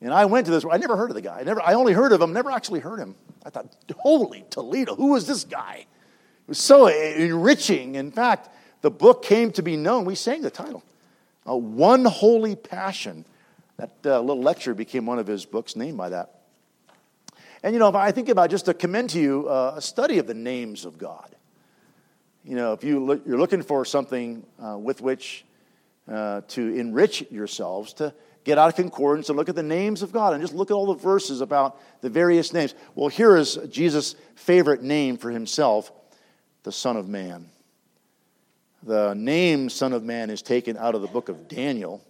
And 0.00 0.14
I 0.14 0.26
went 0.26 0.46
to 0.46 0.52
this. 0.52 0.64
I 0.70 0.76
never 0.76 0.96
heard 0.96 1.10
of 1.10 1.16
the 1.16 1.22
guy. 1.22 1.40
I 1.40 1.42
never. 1.42 1.60
I 1.60 1.74
only 1.74 1.92
heard 1.92 2.12
of 2.12 2.22
him. 2.22 2.32
Never 2.32 2.52
actually 2.52 2.78
heard 2.78 3.00
him. 3.00 3.16
I 3.44 3.50
thought, 3.50 3.74
holy 3.96 4.44
Toledo, 4.48 4.94
who 4.94 5.16
is 5.16 5.26
this 5.26 5.42
guy? 5.42 5.78
It 5.78 6.48
was 6.48 6.58
so 6.58 6.86
enriching. 6.86 7.96
In 7.96 8.12
fact, 8.12 8.48
the 8.80 8.90
book 8.90 9.24
came 9.24 9.52
to 9.52 9.62
be 9.62 9.76
known. 9.76 10.04
We 10.04 10.14
sang 10.14 10.42
the 10.42 10.50
title, 10.50 10.82
uh, 11.48 11.56
"One 11.56 12.04
Holy 12.04 12.56
Passion." 12.56 13.24
That 13.76 13.92
uh, 14.04 14.20
little 14.20 14.42
lecture 14.42 14.74
became 14.74 15.06
one 15.06 15.20
of 15.20 15.28
his 15.28 15.44
books, 15.44 15.76
named 15.76 15.96
by 15.96 16.08
that. 16.08 16.40
And 17.62 17.74
you 17.74 17.78
know, 17.78 17.88
if 17.88 17.94
I 17.94 18.10
think 18.10 18.28
about 18.28 18.50
just 18.50 18.64
to 18.64 18.74
commend 18.74 19.10
to 19.10 19.20
you 19.20 19.48
uh, 19.48 19.74
a 19.76 19.80
study 19.80 20.18
of 20.18 20.26
the 20.26 20.34
names 20.34 20.84
of 20.84 20.98
God 20.98 21.36
you 22.48 22.56
know, 22.56 22.72
if 22.72 22.82
you 22.82 23.04
look, 23.04 23.26
you're 23.26 23.38
looking 23.38 23.60
for 23.60 23.84
something 23.84 24.42
uh, 24.58 24.78
with 24.78 25.02
which 25.02 25.44
uh, 26.10 26.40
to 26.48 26.74
enrich 26.74 27.30
yourselves, 27.30 27.92
to 27.94 28.14
get 28.44 28.56
out 28.56 28.70
of 28.70 28.74
concordance 28.74 29.28
and 29.28 29.36
look 29.36 29.50
at 29.50 29.54
the 29.54 29.62
names 29.62 30.00
of 30.00 30.12
God 30.12 30.32
and 30.32 30.40
just 30.40 30.54
look 30.54 30.70
at 30.70 30.74
all 30.74 30.86
the 30.86 30.94
verses 30.94 31.42
about 31.42 31.78
the 32.00 32.08
various 32.08 32.54
names. 32.54 32.74
Well, 32.94 33.08
here 33.08 33.36
is 33.36 33.58
Jesus' 33.68 34.14
favorite 34.34 34.82
name 34.82 35.18
for 35.18 35.30
himself 35.30 35.92
the 36.62 36.72
Son 36.72 36.96
of 36.96 37.06
Man. 37.06 37.50
The 38.84 39.12
name 39.14 39.70
Son 39.70 39.92
of 39.92 40.04
Man 40.04 40.30
is 40.30 40.40
taken 40.40 40.76
out 40.76 40.94
of 40.94 41.02
the 41.02 41.08
book 41.08 41.28
of 41.28 41.48
Daniel. 41.48 42.00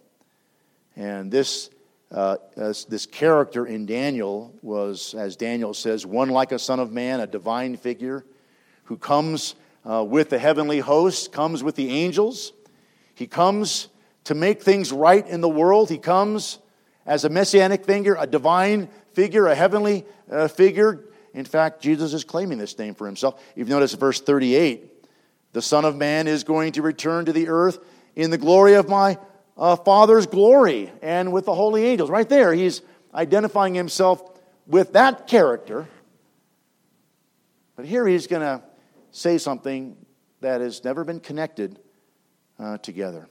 And 0.95 1.31
this, 1.31 1.71
uh, 2.11 2.37
this 2.55 3.07
character 3.07 3.65
in 3.65 3.87
Daniel 3.87 4.53
was, 4.61 5.15
as 5.15 5.35
Daniel 5.35 5.73
says, 5.73 6.05
one 6.05 6.29
like 6.29 6.51
a 6.51 6.59
Son 6.59 6.79
of 6.79 6.91
Man, 6.91 7.21
a 7.21 7.27
divine 7.27 7.75
figure 7.75 8.23
who 8.83 8.97
comes 8.97 9.55
uh, 9.83 10.05
with 10.07 10.29
the 10.29 10.37
heavenly 10.37 10.79
host, 10.79 11.31
comes 11.31 11.63
with 11.63 11.75
the 11.75 11.89
angels. 11.89 12.53
He 13.15 13.25
comes 13.25 13.87
to 14.25 14.35
make 14.35 14.61
things 14.61 14.91
right 14.91 15.27
in 15.27 15.41
the 15.41 15.49
world. 15.49 15.89
He 15.89 15.97
comes 15.97 16.59
as 17.03 17.25
a 17.25 17.29
messianic 17.29 17.83
figure, 17.83 18.15
a 18.19 18.27
divine 18.27 18.89
figure, 19.13 19.47
a 19.47 19.55
heavenly 19.55 20.05
uh, 20.29 20.47
figure. 20.47 21.03
In 21.33 21.45
fact, 21.45 21.81
Jesus 21.81 22.13
is 22.13 22.23
claiming 22.23 22.59
this 22.59 22.77
name 22.77 22.93
for 22.93 23.07
himself. 23.07 23.43
If 23.55 23.67
you 23.67 23.73
notice 23.73 23.95
verse 23.95 24.21
38, 24.21 24.98
the 25.53 25.61
Son 25.61 25.85
of 25.85 25.95
Man 25.95 26.27
is 26.27 26.43
going 26.43 26.73
to 26.73 26.81
return 26.81 27.25
to 27.25 27.33
the 27.33 27.49
earth 27.49 27.79
in 28.15 28.31
the 28.31 28.37
glory 28.37 28.75
of 28.75 28.87
my 28.87 29.17
uh, 29.57 29.75
Father's 29.75 30.27
glory 30.27 30.91
and 31.01 31.31
with 31.31 31.45
the 31.45 31.53
holy 31.53 31.85
angels. 31.85 32.09
Right 32.09 32.27
there, 32.27 32.53
he's 32.53 32.81
identifying 33.13 33.73
himself 33.73 34.21
with 34.67 34.93
that 34.93 35.27
character. 35.27 35.87
But 37.75 37.85
here 37.85 38.07
he's 38.07 38.27
going 38.27 38.41
to 38.41 38.63
say 39.11 39.37
something 39.37 39.97
that 40.41 40.61
has 40.61 40.83
never 40.83 41.03
been 41.03 41.19
connected 41.19 41.79
uh, 42.59 42.77
together. 42.77 43.27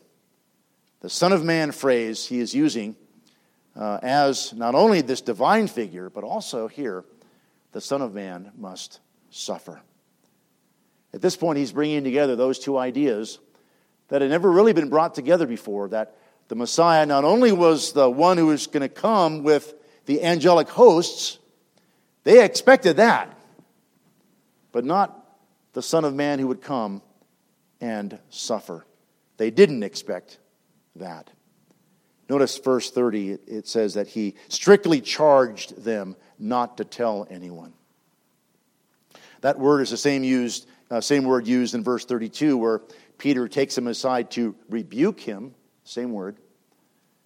The 1.00 1.10
Son 1.10 1.32
of 1.32 1.44
Man 1.44 1.70
phrase 1.70 2.26
he 2.26 2.40
is 2.40 2.54
using 2.54 2.96
uh, 3.76 4.00
as 4.02 4.52
not 4.52 4.74
only 4.74 5.00
this 5.00 5.20
divine 5.20 5.68
figure, 5.68 6.10
but 6.10 6.24
also 6.24 6.66
here, 6.66 7.04
the 7.72 7.80
Son 7.80 8.02
of 8.02 8.12
Man 8.12 8.50
must 8.56 9.00
suffer. 9.30 9.80
At 11.12 11.22
this 11.22 11.36
point, 11.36 11.58
he's 11.58 11.72
bringing 11.72 12.04
together 12.04 12.36
those 12.36 12.58
two 12.58 12.76
ideas 12.76 13.38
that 14.08 14.22
had 14.22 14.30
never 14.30 14.50
really 14.50 14.72
been 14.72 14.88
brought 14.88 15.14
together 15.14 15.46
before 15.46 15.88
that 15.88 16.16
the 16.48 16.54
Messiah 16.54 17.06
not 17.06 17.24
only 17.24 17.52
was 17.52 17.92
the 17.92 18.08
one 18.08 18.38
who 18.38 18.46
was 18.46 18.66
going 18.66 18.82
to 18.82 18.88
come 18.88 19.42
with 19.42 19.74
the 20.06 20.22
angelic 20.22 20.68
hosts, 20.68 21.38
they 22.24 22.44
expected 22.44 22.96
that, 22.96 23.38
but 24.72 24.84
not 24.84 25.14
the 25.74 25.82
Son 25.82 26.04
of 26.04 26.14
Man 26.14 26.38
who 26.38 26.46
would 26.48 26.62
come 26.62 27.02
and 27.80 28.18
suffer. 28.30 28.86
They 29.36 29.50
didn't 29.50 29.82
expect 29.82 30.38
that. 30.96 31.30
Notice 32.28 32.58
verse 32.58 32.90
30, 32.90 33.30
it 33.46 33.66
says 33.66 33.94
that 33.94 34.08
he 34.08 34.34
strictly 34.48 35.00
charged 35.00 35.82
them 35.82 36.16
not 36.38 36.76
to 36.76 36.84
tell 36.84 37.26
anyone. 37.30 37.72
That 39.40 39.58
word 39.58 39.80
is 39.80 39.90
the 39.90 39.96
same 39.96 40.24
used, 40.24 40.66
uh, 40.90 41.00
same 41.00 41.24
word 41.24 41.46
used 41.46 41.74
in 41.74 41.84
verse 41.84 42.04
32, 42.04 42.56
where 42.56 42.80
Peter 43.18 43.48
takes 43.48 43.76
him 43.76 43.86
aside 43.86 44.30
to 44.32 44.54
rebuke 44.68 45.20
him. 45.20 45.54
Same 45.84 46.12
word. 46.12 46.36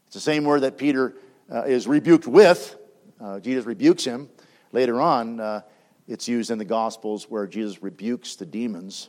It's 0.07 0.15
the 0.15 0.21
same 0.21 0.45
word 0.45 0.61
that 0.61 0.77
Peter 0.77 1.15
uh, 1.51 1.63
is 1.63 1.87
rebuked 1.87 2.27
with. 2.27 2.77
Uh, 3.21 3.41
Jesus 3.41 3.65
rebukes 3.65 4.05
him. 4.05 4.29
Later 4.73 5.01
on, 5.01 5.39
uh, 5.39 5.61
it's 6.09 6.29
used 6.29 6.51
in 6.51 6.59
the 6.59 6.65
Gospels 6.65 7.27
where 7.29 7.47
Jesus 7.47 7.83
rebukes 7.83 8.37
the 8.37 8.47
demons. 8.47 9.09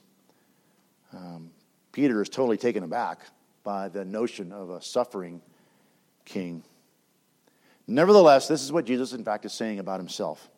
Um, 1.14 1.52
Peter 1.92 2.22
is 2.22 2.30
totally 2.30 2.58
taken 2.58 2.84
aback 2.84 3.22
by 3.64 3.88
the 3.88 4.06
notion 4.06 4.52
of 4.52 4.70
a 4.70 4.82
suffering 4.82 5.42
king. 6.26 6.64
Nevertheless, 7.88 8.48
this 8.48 8.62
is 8.64 8.72
what 8.72 8.86
Jesus, 8.86 9.14
in 9.14 9.24
fact, 9.24 9.46
is 9.46 9.54
saying 9.54 9.80
about 9.80 10.00
himself. 10.00 10.50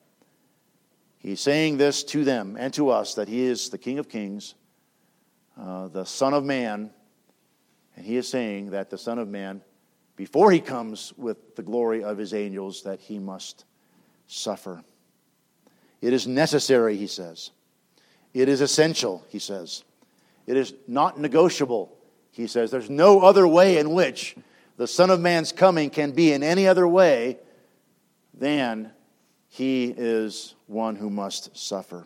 He's 1.25 1.41
saying 1.41 1.77
this 1.77 2.03
to 2.03 2.23
them 2.23 2.55
and 2.59 2.71
to 2.75 2.91
us 2.91 3.15
that 3.15 3.27
he 3.27 3.41
is 3.41 3.69
the 3.69 3.79
King 3.79 3.97
of 3.97 4.07
Kings, 4.07 4.53
uh, 5.59 5.87
the 5.87 6.05
Son 6.05 6.35
of 6.35 6.43
Man, 6.43 6.91
and 7.95 8.05
he 8.05 8.17
is 8.17 8.27
saying 8.27 8.69
that 8.69 8.91
the 8.91 8.97
Son 8.99 9.17
of 9.17 9.27
Man, 9.27 9.61
before 10.15 10.51
he 10.51 10.59
comes 10.59 11.13
with 11.17 11.55
the 11.55 11.63
glory 11.63 12.03
of 12.03 12.19
his 12.19 12.31
angels, 12.35 12.83
that 12.83 12.99
he 12.99 13.17
must 13.17 13.65
suffer. 14.27 14.83
It 15.99 16.13
is 16.13 16.27
necessary, 16.27 16.95
he 16.95 17.07
says. 17.07 17.49
It 18.35 18.47
is 18.47 18.61
essential, 18.61 19.25
he 19.29 19.39
says. 19.39 19.83
It 20.45 20.57
is 20.57 20.75
not 20.87 21.19
negotiable, 21.19 21.91
he 22.33 22.45
says. 22.45 22.69
There's 22.69 22.91
no 22.91 23.21
other 23.21 23.47
way 23.47 23.79
in 23.79 23.95
which 23.95 24.35
the 24.77 24.85
Son 24.85 25.09
of 25.09 25.19
Man's 25.19 25.51
coming 25.51 25.89
can 25.89 26.11
be 26.11 26.33
in 26.33 26.43
any 26.43 26.67
other 26.67 26.87
way 26.87 27.39
than 28.35 28.91
he 29.55 29.85
is 29.95 30.53
one 30.67 30.97
who 30.97 31.09
must 31.09 31.55
suffer. 31.57 32.05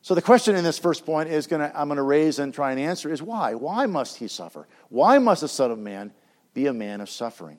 So 0.00 0.14
the 0.14 0.22
question 0.22 0.56
in 0.56 0.64
this 0.64 0.78
first 0.78 1.04
point 1.04 1.28
is 1.28 1.46
going 1.46 1.60
to 1.60 1.78
I'm 1.78 1.88
going 1.88 1.98
to 1.98 2.02
raise 2.02 2.38
and 2.38 2.54
try 2.54 2.70
and 2.70 2.80
answer 2.80 3.12
is 3.12 3.22
why? 3.22 3.54
Why 3.54 3.84
must 3.84 4.16
he 4.16 4.26
suffer? 4.26 4.66
Why 4.88 5.18
must 5.18 5.42
the 5.42 5.48
Son 5.48 5.70
of 5.70 5.78
Man 5.78 6.10
be 6.54 6.66
a 6.66 6.72
man 6.72 7.02
of 7.02 7.10
suffering? 7.10 7.58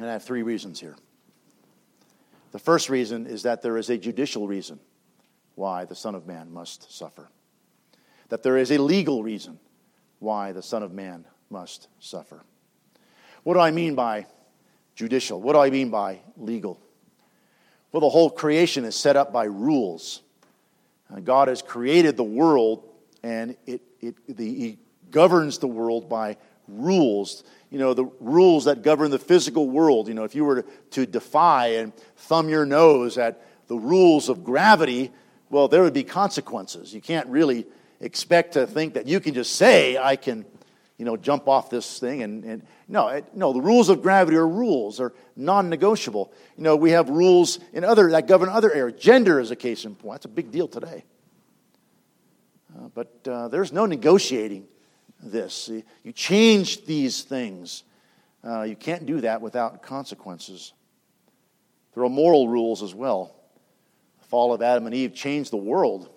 And 0.00 0.08
I 0.08 0.14
have 0.14 0.24
three 0.24 0.42
reasons 0.42 0.80
here. 0.80 0.96
The 2.50 2.58
first 2.58 2.90
reason 2.90 3.28
is 3.28 3.44
that 3.44 3.62
there 3.62 3.78
is 3.78 3.88
a 3.88 3.96
judicial 3.96 4.48
reason 4.48 4.80
why 5.54 5.84
the 5.84 5.94
Son 5.94 6.16
of 6.16 6.26
Man 6.26 6.52
must 6.52 6.92
suffer. 6.92 7.28
That 8.30 8.42
there 8.42 8.56
is 8.56 8.72
a 8.72 8.78
legal 8.78 9.22
reason 9.22 9.60
why 10.18 10.50
the 10.50 10.62
Son 10.62 10.82
of 10.82 10.92
Man 10.92 11.24
must 11.50 11.86
suffer. 12.00 12.42
What 13.44 13.54
do 13.54 13.60
I 13.60 13.70
mean 13.70 13.94
by 13.94 14.26
judicial? 14.94 15.40
What 15.40 15.54
do 15.54 15.60
I 15.60 15.70
mean 15.70 15.90
by 15.90 16.20
legal? 16.36 16.80
Well, 17.92 18.00
the 18.00 18.08
whole 18.08 18.30
creation 18.30 18.84
is 18.84 18.96
set 18.96 19.16
up 19.16 19.32
by 19.32 19.44
rules. 19.44 20.22
Uh, 21.14 21.20
God 21.20 21.48
has 21.48 21.62
created 21.62 22.16
the 22.16 22.24
world, 22.24 22.88
and 23.22 23.56
it, 23.66 23.82
it, 24.00 24.36
the, 24.36 24.54
He 24.54 24.78
governs 25.10 25.58
the 25.58 25.68
world 25.68 26.08
by 26.08 26.36
rules 26.66 27.44
you 27.74 27.80
know, 27.80 27.92
the 27.92 28.08
rules 28.20 28.66
that 28.66 28.82
govern 28.82 29.10
the 29.10 29.18
physical 29.18 29.68
world. 29.68 30.06
You 30.06 30.14
know, 30.14 30.22
if 30.22 30.36
you 30.36 30.44
were 30.44 30.62
to, 30.62 30.68
to 30.90 31.06
defy 31.06 31.66
and 31.78 31.92
thumb 32.16 32.48
your 32.48 32.64
nose 32.64 33.18
at 33.18 33.42
the 33.66 33.76
rules 33.76 34.28
of 34.28 34.44
gravity, 34.44 35.10
well, 35.50 35.66
there 35.66 35.82
would 35.82 35.92
be 35.92 36.04
consequences. 36.04 36.94
You 36.94 37.00
can't 37.00 37.26
really 37.26 37.66
expect 38.00 38.52
to 38.52 38.68
think 38.68 38.94
that 38.94 39.08
you 39.08 39.18
can 39.18 39.34
just 39.34 39.56
say, 39.56 39.98
I 39.98 40.14
can, 40.14 40.44
you 40.98 41.04
know, 41.04 41.16
jump 41.16 41.48
off 41.48 41.70
this 41.70 41.98
thing. 41.98 42.22
And, 42.22 42.44
and 42.44 42.66
no, 42.88 43.08
it, 43.08 43.34
no, 43.34 43.52
the 43.52 43.60
rules 43.60 43.88
of 43.88 44.02
gravity 44.02 44.36
are 44.36 44.46
rules, 44.46 44.98
they're 44.98 45.12
non 45.36 45.68
negotiable. 45.68 46.32
You 46.56 46.64
know, 46.64 46.76
we 46.76 46.92
have 46.92 47.08
rules 47.08 47.58
in 47.72 47.84
other, 47.84 48.10
that 48.10 48.26
govern 48.26 48.48
other 48.48 48.72
areas. 48.72 49.00
Gender 49.00 49.40
is 49.40 49.50
a 49.50 49.56
case 49.56 49.84
in 49.84 49.94
point. 49.94 50.14
That's 50.14 50.26
a 50.26 50.28
big 50.28 50.50
deal 50.50 50.68
today. 50.68 51.04
Uh, 52.76 52.88
but 52.94 53.28
uh, 53.28 53.48
there's 53.48 53.72
no 53.72 53.86
negotiating 53.86 54.66
this. 55.22 55.70
You 56.02 56.12
change 56.12 56.84
these 56.84 57.22
things. 57.22 57.82
Uh, 58.44 58.62
you 58.62 58.76
can't 58.76 59.06
do 59.06 59.20
that 59.22 59.40
without 59.40 59.82
consequences. 59.82 60.72
There 61.94 62.04
are 62.04 62.10
moral 62.10 62.48
rules 62.48 62.82
as 62.82 62.94
well. 62.94 63.34
The 64.20 64.26
fall 64.26 64.52
of 64.52 64.62
Adam 64.62 64.86
and 64.86 64.94
Eve 64.94 65.14
changed 65.14 65.50
the 65.50 65.56
world. 65.56 66.08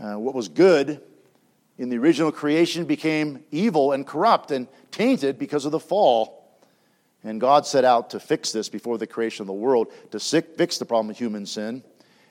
Uh, 0.00 0.14
what 0.14 0.34
was 0.34 0.48
good 0.48 1.02
in 1.78 1.88
the 1.88 1.98
original 1.98 2.32
creation 2.32 2.84
became 2.84 3.44
evil 3.50 3.92
and 3.92 4.06
corrupt 4.06 4.50
and 4.50 4.68
tainted 4.90 5.38
because 5.38 5.64
of 5.64 5.72
the 5.72 5.80
fall. 5.80 6.38
And 7.24 7.40
God 7.40 7.66
set 7.66 7.84
out 7.84 8.10
to 8.10 8.20
fix 8.20 8.52
this 8.52 8.68
before 8.68 8.98
the 8.98 9.06
creation 9.06 9.42
of 9.42 9.46
the 9.46 9.52
world, 9.52 9.92
to 10.10 10.18
fix 10.18 10.78
the 10.78 10.84
problem 10.84 11.10
of 11.10 11.18
human 11.18 11.46
sin. 11.46 11.82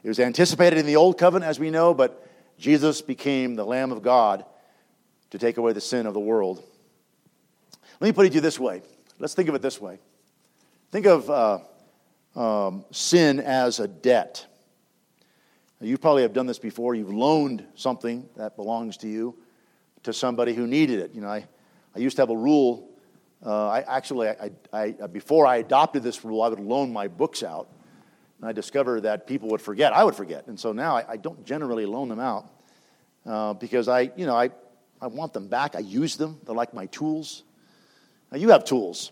It 0.03 0.07
was 0.07 0.19
anticipated 0.19 0.79
in 0.79 0.85
the 0.85 0.95
Old 0.95 1.17
Covenant, 1.17 1.49
as 1.49 1.59
we 1.59 1.69
know, 1.69 1.93
but 1.93 2.27
Jesus 2.57 3.01
became 3.01 3.55
the 3.55 3.65
Lamb 3.65 3.91
of 3.91 4.01
God 4.01 4.45
to 5.31 5.37
take 5.37 5.57
away 5.57 5.73
the 5.73 5.81
sin 5.81 6.05
of 6.05 6.13
the 6.13 6.19
world. 6.19 6.61
Let 7.99 8.07
me 8.07 8.11
put 8.11 8.25
it 8.25 8.29
to 8.29 8.35
you 8.35 8.41
this 8.41 8.59
way. 8.59 8.81
Let's 9.19 9.33
think 9.33 9.47
of 9.47 9.55
it 9.55 9.61
this 9.61 9.79
way. 9.79 9.99
Think 10.91 11.05
of 11.05 11.29
uh, 11.29 11.59
um, 12.35 12.85
sin 12.91 13.39
as 13.39 13.79
a 13.79 13.87
debt. 13.87 14.45
You 15.81 15.97
probably 15.97 16.21
have 16.21 16.33
done 16.33 16.45
this 16.45 16.59
before. 16.59 16.93
You've 16.93 17.13
loaned 17.13 17.65
something 17.73 18.29
that 18.37 18.55
belongs 18.55 18.97
to 18.97 19.07
you 19.07 19.35
to 20.03 20.13
somebody 20.13 20.53
who 20.53 20.67
needed 20.67 20.99
it. 20.99 21.15
You 21.15 21.21
know, 21.21 21.29
I, 21.29 21.47
I 21.95 21.99
used 21.99 22.17
to 22.17 22.21
have 22.21 22.29
a 22.29 22.37
rule. 22.37 22.89
Uh, 23.43 23.67
I 23.67 23.81
actually, 23.81 24.29
I, 24.29 24.51
I, 24.71 24.91
before 25.11 25.47
I 25.47 25.57
adopted 25.57 26.03
this 26.03 26.23
rule, 26.23 26.43
I 26.43 26.49
would 26.49 26.59
loan 26.59 26.93
my 26.93 27.07
books 27.07 27.41
out. 27.41 27.67
And 28.39 28.47
I 28.47 28.51
discovered 28.51 29.01
that 29.01 29.25
people 29.25 29.49
would 29.49 29.61
forget. 29.61 29.91
I 29.91 30.03
would 30.03 30.15
forget. 30.15 30.45
And 30.45 30.59
so 30.59 30.71
now 30.71 30.97
I, 30.97 31.13
I 31.13 31.17
don't 31.17 31.43
generally 31.45 31.87
loan 31.87 32.09
them 32.09 32.19
out 32.19 32.45
uh, 33.25 33.53
because 33.53 33.87
I, 33.87 34.11
you 34.15 34.27
know, 34.27 34.35
I, 34.35 34.51
I 35.01 35.07
want 35.07 35.33
them 35.33 35.47
back. 35.47 35.75
I 35.75 35.79
use 35.79 36.15
them. 36.15 36.39
They're 36.45 36.53
like 36.53 36.75
my 36.75 36.85
tools. 36.87 37.43
Now, 38.31 38.37
you 38.37 38.49
have 38.49 38.65
tools. 38.65 39.11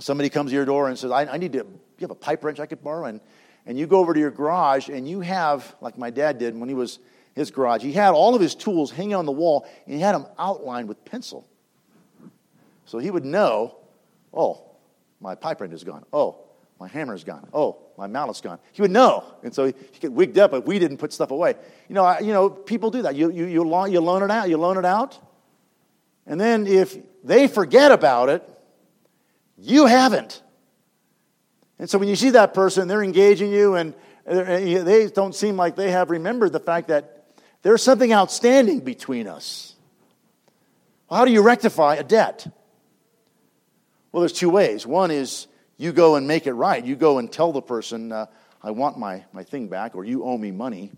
Somebody 0.00 0.28
comes 0.28 0.50
to 0.50 0.56
your 0.56 0.64
door 0.64 0.88
and 0.88 0.98
says, 0.98 1.12
I, 1.12 1.26
I 1.26 1.36
need 1.36 1.52
to, 1.52 1.58
you 1.58 2.00
have 2.00 2.10
a 2.10 2.16
pipe 2.16 2.42
wrench 2.42 2.58
I 2.58 2.66
could 2.66 2.82
borrow? 2.82 3.06
And, 3.06 3.20
and 3.66 3.78
you 3.78 3.86
go 3.86 3.98
over 3.98 4.12
to 4.12 4.20
your 4.20 4.30
garage 4.30 4.88
and 4.88 5.08
you 5.08 5.20
have, 5.20 5.74
like 5.80 5.96
my 5.96 6.10
dad 6.10 6.38
did 6.38 6.58
when 6.58 6.68
he 6.68 6.74
was 6.74 6.98
his 7.34 7.50
garage, 7.50 7.82
he 7.82 7.92
had 7.92 8.10
all 8.10 8.34
of 8.34 8.40
his 8.40 8.54
tools 8.54 8.90
hanging 8.90 9.14
on 9.14 9.26
the 9.26 9.32
wall 9.32 9.66
and 9.86 9.94
he 9.94 10.00
had 10.00 10.14
them 10.14 10.26
outlined 10.38 10.88
with 10.88 11.04
pencil. 11.04 11.46
So 12.86 12.98
he 12.98 13.10
would 13.10 13.24
know, 13.24 13.76
oh, 14.34 14.62
my 15.20 15.34
pipe 15.34 15.60
wrench 15.60 15.72
is 15.72 15.84
gone. 15.84 16.04
Oh, 16.12 16.38
my 16.78 16.88
hammer 16.88 17.14
is 17.14 17.24
gone. 17.24 17.46
Oh, 17.54 17.78
my 17.96 18.06
mallet's 18.06 18.40
gone. 18.40 18.58
He 18.72 18.82
would 18.82 18.90
know. 18.90 19.24
And 19.44 19.54
so 19.54 19.66
he, 19.66 19.74
get 20.00 20.12
wigged 20.12 20.36
up 20.38 20.50
but 20.50 20.66
we 20.66 20.78
didn't 20.78 20.98
put 20.98 21.12
stuff 21.12 21.30
away. 21.30 21.54
You 21.88 21.94
know, 21.94 22.04
I, 22.04 22.18
you 22.18 22.32
know 22.32 22.50
people 22.50 22.90
do 22.90 23.02
that. 23.02 23.14
You, 23.14 23.30
you, 23.30 23.46
you, 23.46 23.62
loan, 23.62 23.92
you 23.92 24.00
loan 24.00 24.22
it 24.22 24.30
out. 24.30 24.48
You 24.48 24.58
loan 24.58 24.76
it 24.76 24.84
out. 24.84 25.18
And 26.26 26.40
then 26.40 26.66
if 26.66 26.96
they 27.24 27.46
forget 27.46 27.92
about 27.92 28.28
it, 28.28 28.48
you 29.58 29.86
haven't. 29.86 30.42
And 31.82 31.90
so 31.90 31.98
when 31.98 32.06
you 32.06 32.14
see 32.14 32.30
that 32.30 32.54
person, 32.54 32.86
they're 32.86 33.02
engaging 33.02 33.50
you, 33.50 33.74
and 33.74 33.92
they 34.24 35.10
don't 35.12 35.34
seem 35.34 35.56
like 35.56 35.74
they 35.74 35.90
have 35.90 36.10
remembered 36.10 36.52
the 36.52 36.60
fact 36.60 36.86
that 36.86 37.24
there's 37.62 37.82
something 37.82 38.12
outstanding 38.12 38.78
between 38.78 39.26
us. 39.26 39.74
Well, 41.08 41.18
how 41.18 41.24
do 41.24 41.32
you 41.32 41.42
rectify 41.42 41.96
a 41.96 42.04
debt? 42.04 42.46
Well, 44.12 44.20
there's 44.20 44.32
two 44.32 44.48
ways. 44.48 44.86
One 44.86 45.10
is 45.10 45.48
you 45.76 45.90
go 45.90 46.14
and 46.14 46.28
make 46.28 46.46
it 46.46 46.52
right. 46.52 46.84
You 46.84 46.94
go 46.94 47.18
and 47.18 47.32
tell 47.32 47.50
the 47.50 47.60
person, 47.60 48.12
uh, 48.12 48.26
I 48.62 48.70
want 48.70 48.96
my, 48.96 49.24
my 49.32 49.42
thing 49.42 49.66
back, 49.66 49.96
or 49.96 50.04
you 50.04 50.22
owe 50.22 50.38
me 50.38 50.52
money. 50.52 50.92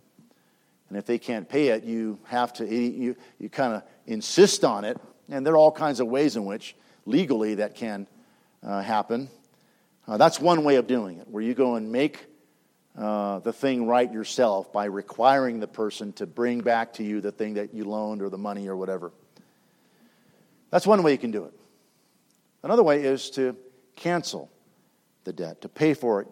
And 0.90 0.99
if 0.99 1.07
they 1.07 1.16
can't 1.16 1.49
pay 1.49 1.68
it, 1.68 1.85
you 1.85 2.18
have 2.25 2.53
to, 2.55 2.66
you, 2.66 3.16
you 3.38 3.49
kind 3.49 3.73
of 3.73 3.85
insist 4.07 4.64
on 4.64 4.85
it. 4.85 5.01
And 5.31 5.47
there 5.47 5.55
are 5.55 5.57
all 5.57 5.73
kinds 5.73 6.01
of 6.01 6.09
ways 6.09 6.37
in 6.37 6.44
which 6.44 6.77
legally 7.07 7.55
that 7.55 7.75
can 7.75 8.07
uh, 8.62 8.83
happen. 8.83 9.31
Uh, 10.07 10.17
that's 10.17 10.38
one 10.38 10.64
way 10.64 10.77
of 10.77 10.87
doing 10.87 11.19
it, 11.19 11.29
where 11.29 11.43
you 11.43 11.55
go 11.55 11.77
and 11.77 11.90
make 11.90 12.27
uh, 12.97 13.38
the 13.40 13.53
thing 13.53 13.87
right 13.87 14.12
yourself 14.12 14.73
by 14.73 14.85
requiring 14.85 15.61
the 15.61 15.67
person 15.67 16.12
to 16.12 16.27
bring 16.27 16.61
back 16.61 16.93
to 16.93 17.03
you 17.03 17.21
the 17.21 17.33
thing 17.33 17.55
that 17.55 17.75
you 17.75 17.85
loaned 17.85 18.23
or 18.23 18.29
the 18.29 18.38
money 18.38 18.69
or 18.69 18.77
whatever. 18.77 19.12
That's 20.71 20.87
one 20.87 21.03
way 21.03 21.12
you 21.12 21.19
can 21.19 21.31
do 21.31 21.45
it. 21.45 21.53
Another 22.62 22.83
way 22.83 23.03
is 23.03 23.31
to 23.31 23.57
cancel 23.97 24.51
the 25.25 25.33
debt, 25.33 25.62
to 25.62 25.69
pay 25.69 25.95
for 25.95 26.21
it 26.21 26.29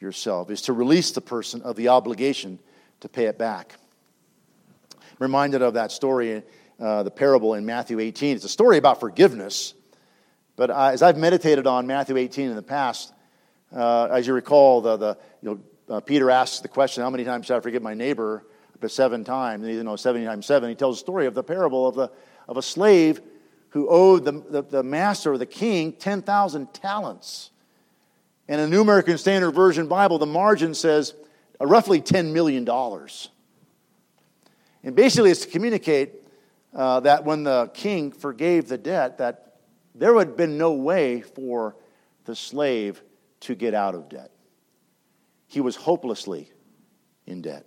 yourself, 0.00 0.50
is 0.50 0.62
to 0.62 0.72
release 0.72 1.10
the 1.12 1.20
person 1.20 1.62
of 1.62 1.76
the 1.76 1.88
obligation 1.88 2.58
to 3.00 3.08
pay 3.08 3.24
it 3.24 3.38
back. 3.38 3.74
I'm 4.94 5.00
reminded 5.18 5.62
of 5.62 5.74
that 5.74 5.92
story, 5.92 6.42
uh, 6.80 7.02
the 7.02 7.10
parable 7.10 7.54
in 7.54 7.66
Matthew 7.66 7.98
18. 7.98 8.36
It's 8.36 8.44
a 8.44 8.48
story 8.48 8.78
about 8.78 9.00
forgiveness. 9.00 9.74
But 10.58 10.72
as 10.72 11.02
I've 11.02 11.16
meditated 11.16 11.68
on 11.68 11.86
Matthew 11.86 12.16
18 12.16 12.50
in 12.50 12.56
the 12.56 12.62
past, 12.62 13.12
uh, 13.72 14.08
as 14.10 14.26
you 14.26 14.34
recall, 14.34 14.80
the, 14.80 14.96
the, 14.96 15.18
you 15.40 15.50
know, 15.50 15.96
uh, 15.96 16.00
Peter 16.00 16.32
asks 16.32 16.58
the 16.58 16.66
question, 16.66 17.04
How 17.04 17.10
many 17.10 17.22
times 17.22 17.46
should 17.46 17.56
I 17.56 17.60
forgive 17.60 17.80
my 17.80 17.94
neighbor? 17.94 18.44
But 18.80 18.90
seven 18.90 19.22
times. 19.22 19.64
And 19.64 19.72
you 19.72 19.84
know, 19.84 19.94
70 19.94 20.26
times 20.26 20.46
seven. 20.46 20.68
He 20.68 20.74
tells 20.74 20.96
the 20.96 21.00
story 21.00 21.26
of 21.26 21.34
the 21.34 21.44
parable 21.44 21.86
of, 21.86 21.94
the, 21.94 22.10
of 22.48 22.56
a 22.56 22.62
slave 22.62 23.20
who 23.68 23.88
owed 23.88 24.24
the, 24.24 24.32
the, 24.32 24.62
the 24.62 24.82
master 24.82 25.32
or 25.32 25.38
the 25.38 25.46
king 25.46 25.92
10,000 25.92 26.74
talents. 26.74 27.50
In 28.48 28.58
a 28.58 28.66
New 28.66 28.80
American 28.80 29.16
Standard 29.16 29.52
Version 29.52 29.86
Bible, 29.86 30.18
the 30.18 30.26
margin 30.26 30.74
says 30.74 31.14
uh, 31.60 31.66
roughly 31.66 32.00
$10 32.00 32.32
million. 32.32 32.68
And 34.82 34.96
basically, 34.96 35.30
it's 35.30 35.42
to 35.42 35.50
communicate 35.50 36.14
uh, 36.74 36.98
that 37.00 37.24
when 37.24 37.44
the 37.44 37.70
king 37.74 38.10
forgave 38.10 38.66
the 38.66 38.78
debt, 38.78 39.18
that 39.18 39.47
there 39.98 40.14
would 40.14 40.28
have 40.28 40.36
been 40.36 40.58
no 40.58 40.72
way 40.72 41.20
for 41.20 41.76
the 42.24 42.34
slave 42.34 43.02
to 43.40 43.54
get 43.54 43.74
out 43.74 43.94
of 43.94 44.08
debt. 44.08 44.30
He 45.46 45.60
was 45.60 45.76
hopelessly 45.76 46.50
in 47.26 47.42
debt. 47.42 47.66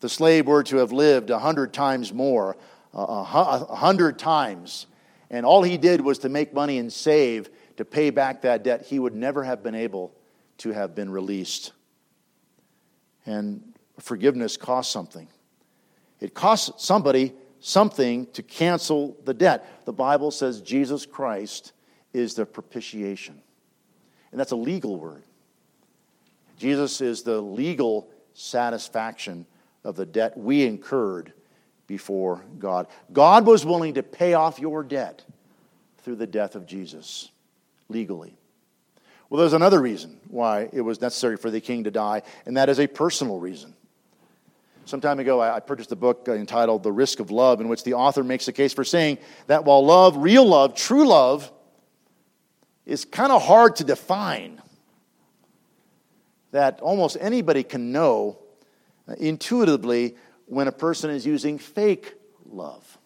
The 0.00 0.08
slave 0.08 0.46
were 0.46 0.62
to 0.64 0.76
have 0.76 0.92
lived 0.92 1.30
a 1.30 1.38
hundred 1.38 1.72
times 1.72 2.12
more, 2.12 2.56
a 2.94 3.24
hundred 3.24 4.18
times, 4.18 4.86
and 5.30 5.44
all 5.44 5.62
he 5.62 5.76
did 5.76 6.00
was 6.00 6.18
to 6.20 6.28
make 6.28 6.54
money 6.54 6.78
and 6.78 6.92
save 6.92 7.50
to 7.76 7.84
pay 7.84 8.10
back 8.10 8.42
that 8.42 8.64
debt, 8.64 8.86
he 8.86 8.98
would 8.98 9.14
never 9.14 9.44
have 9.44 9.62
been 9.62 9.74
able 9.74 10.12
to 10.58 10.70
have 10.70 10.94
been 10.94 11.10
released. 11.10 11.72
And 13.24 13.74
forgiveness 14.00 14.56
costs 14.56 14.92
something. 14.92 15.28
It 16.20 16.34
costs 16.34 16.84
somebody 16.84 17.34
something 17.68 18.26
to 18.32 18.42
cancel 18.42 19.16
the 19.24 19.34
debt. 19.34 19.84
The 19.84 19.92
Bible 19.92 20.30
says 20.30 20.62
Jesus 20.62 21.04
Christ 21.04 21.72
is 22.12 22.34
the 22.34 22.46
propitiation. 22.46 23.40
And 24.30 24.40
that's 24.40 24.52
a 24.52 24.56
legal 24.56 24.98
word. 24.98 25.22
Jesus 26.56 27.00
is 27.00 27.22
the 27.22 27.40
legal 27.40 28.08
satisfaction 28.34 29.46
of 29.84 29.96
the 29.96 30.06
debt 30.06 30.36
we 30.36 30.64
incurred 30.64 31.32
before 31.86 32.44
God. 32.58 32.86
God 33.12 33.46
was 33.46 33.64
willing 33.64 33.94
to 33.94 34.02
pay 34.02 34.34
off 34.34 34.58
your 34.58 34.82
debt 34.82 35.24
through 35.98 36.16
the 36.16 36.26
death 36.26 36.54
of 36.54 36.66
Jesus 36.66 37.30
legally. 37.88 38.36
Well, 39.30 39.40
there's 39.40 39.52
another 39.52 39.80
reason 39.80 40.18
why 40.28 40.68
it 40.72 40.80
was 40.80 41.00
necessary 41.00 41.36
for 41.36 41.50
the 41.50 41.60
king 41.60 41.84
to 41.84 41.90
die, 41.90 42.22
and 42.46 42.56
that 42.56 42.68
is 42.68 42.80
a 42.80 42.86
personal 42.86 43.38
reason. 43.38 43.74
Some 44.88 45.02
time 45.02 45.18
ago, 45.18 45.38
I 45.38 45.60
purchased 45.60 45.92
a 45.92 45.96
book 45.96 46.28
entitled 46.28 46.82
The 46.82 46.90
Risk 46.90 47.20
of 47.20 47.30
Love, 47.30 47.60
in 47.60 47.68
which 47.68 47.84
the 47.84 47.92
author 47.92 48.24
makes 48.24 48.48
a 48.48 48.54
case 48.54 48.72
for 48.72 48.84
saying 48.84 49.18
that 49.46 49.66
while 49.66 49.84
love, 49.84 50.16
real 50.16 50.46
love, 50.46 50.74
true 50.74 51.06
love, 51.06 51.52
is 52.86 53.04
kind 53.04 53.30
of 53.30 53.44
hard 53.44 53.76
to 53.76 53.84
define, 53.84 54.62
that 56.52 56.80
almost 56.80 57.18
anybody 57.20 57.62
can 57.64 57.92
know 57.92 58.38
intuitively 59.18 60.16
when 60.46 60.68
a 60.68 60.72
person 60.72 61.10
is 61.10 61.26
using 61.26 61.58
fake 61.58 62.14
love. 62.46 62.96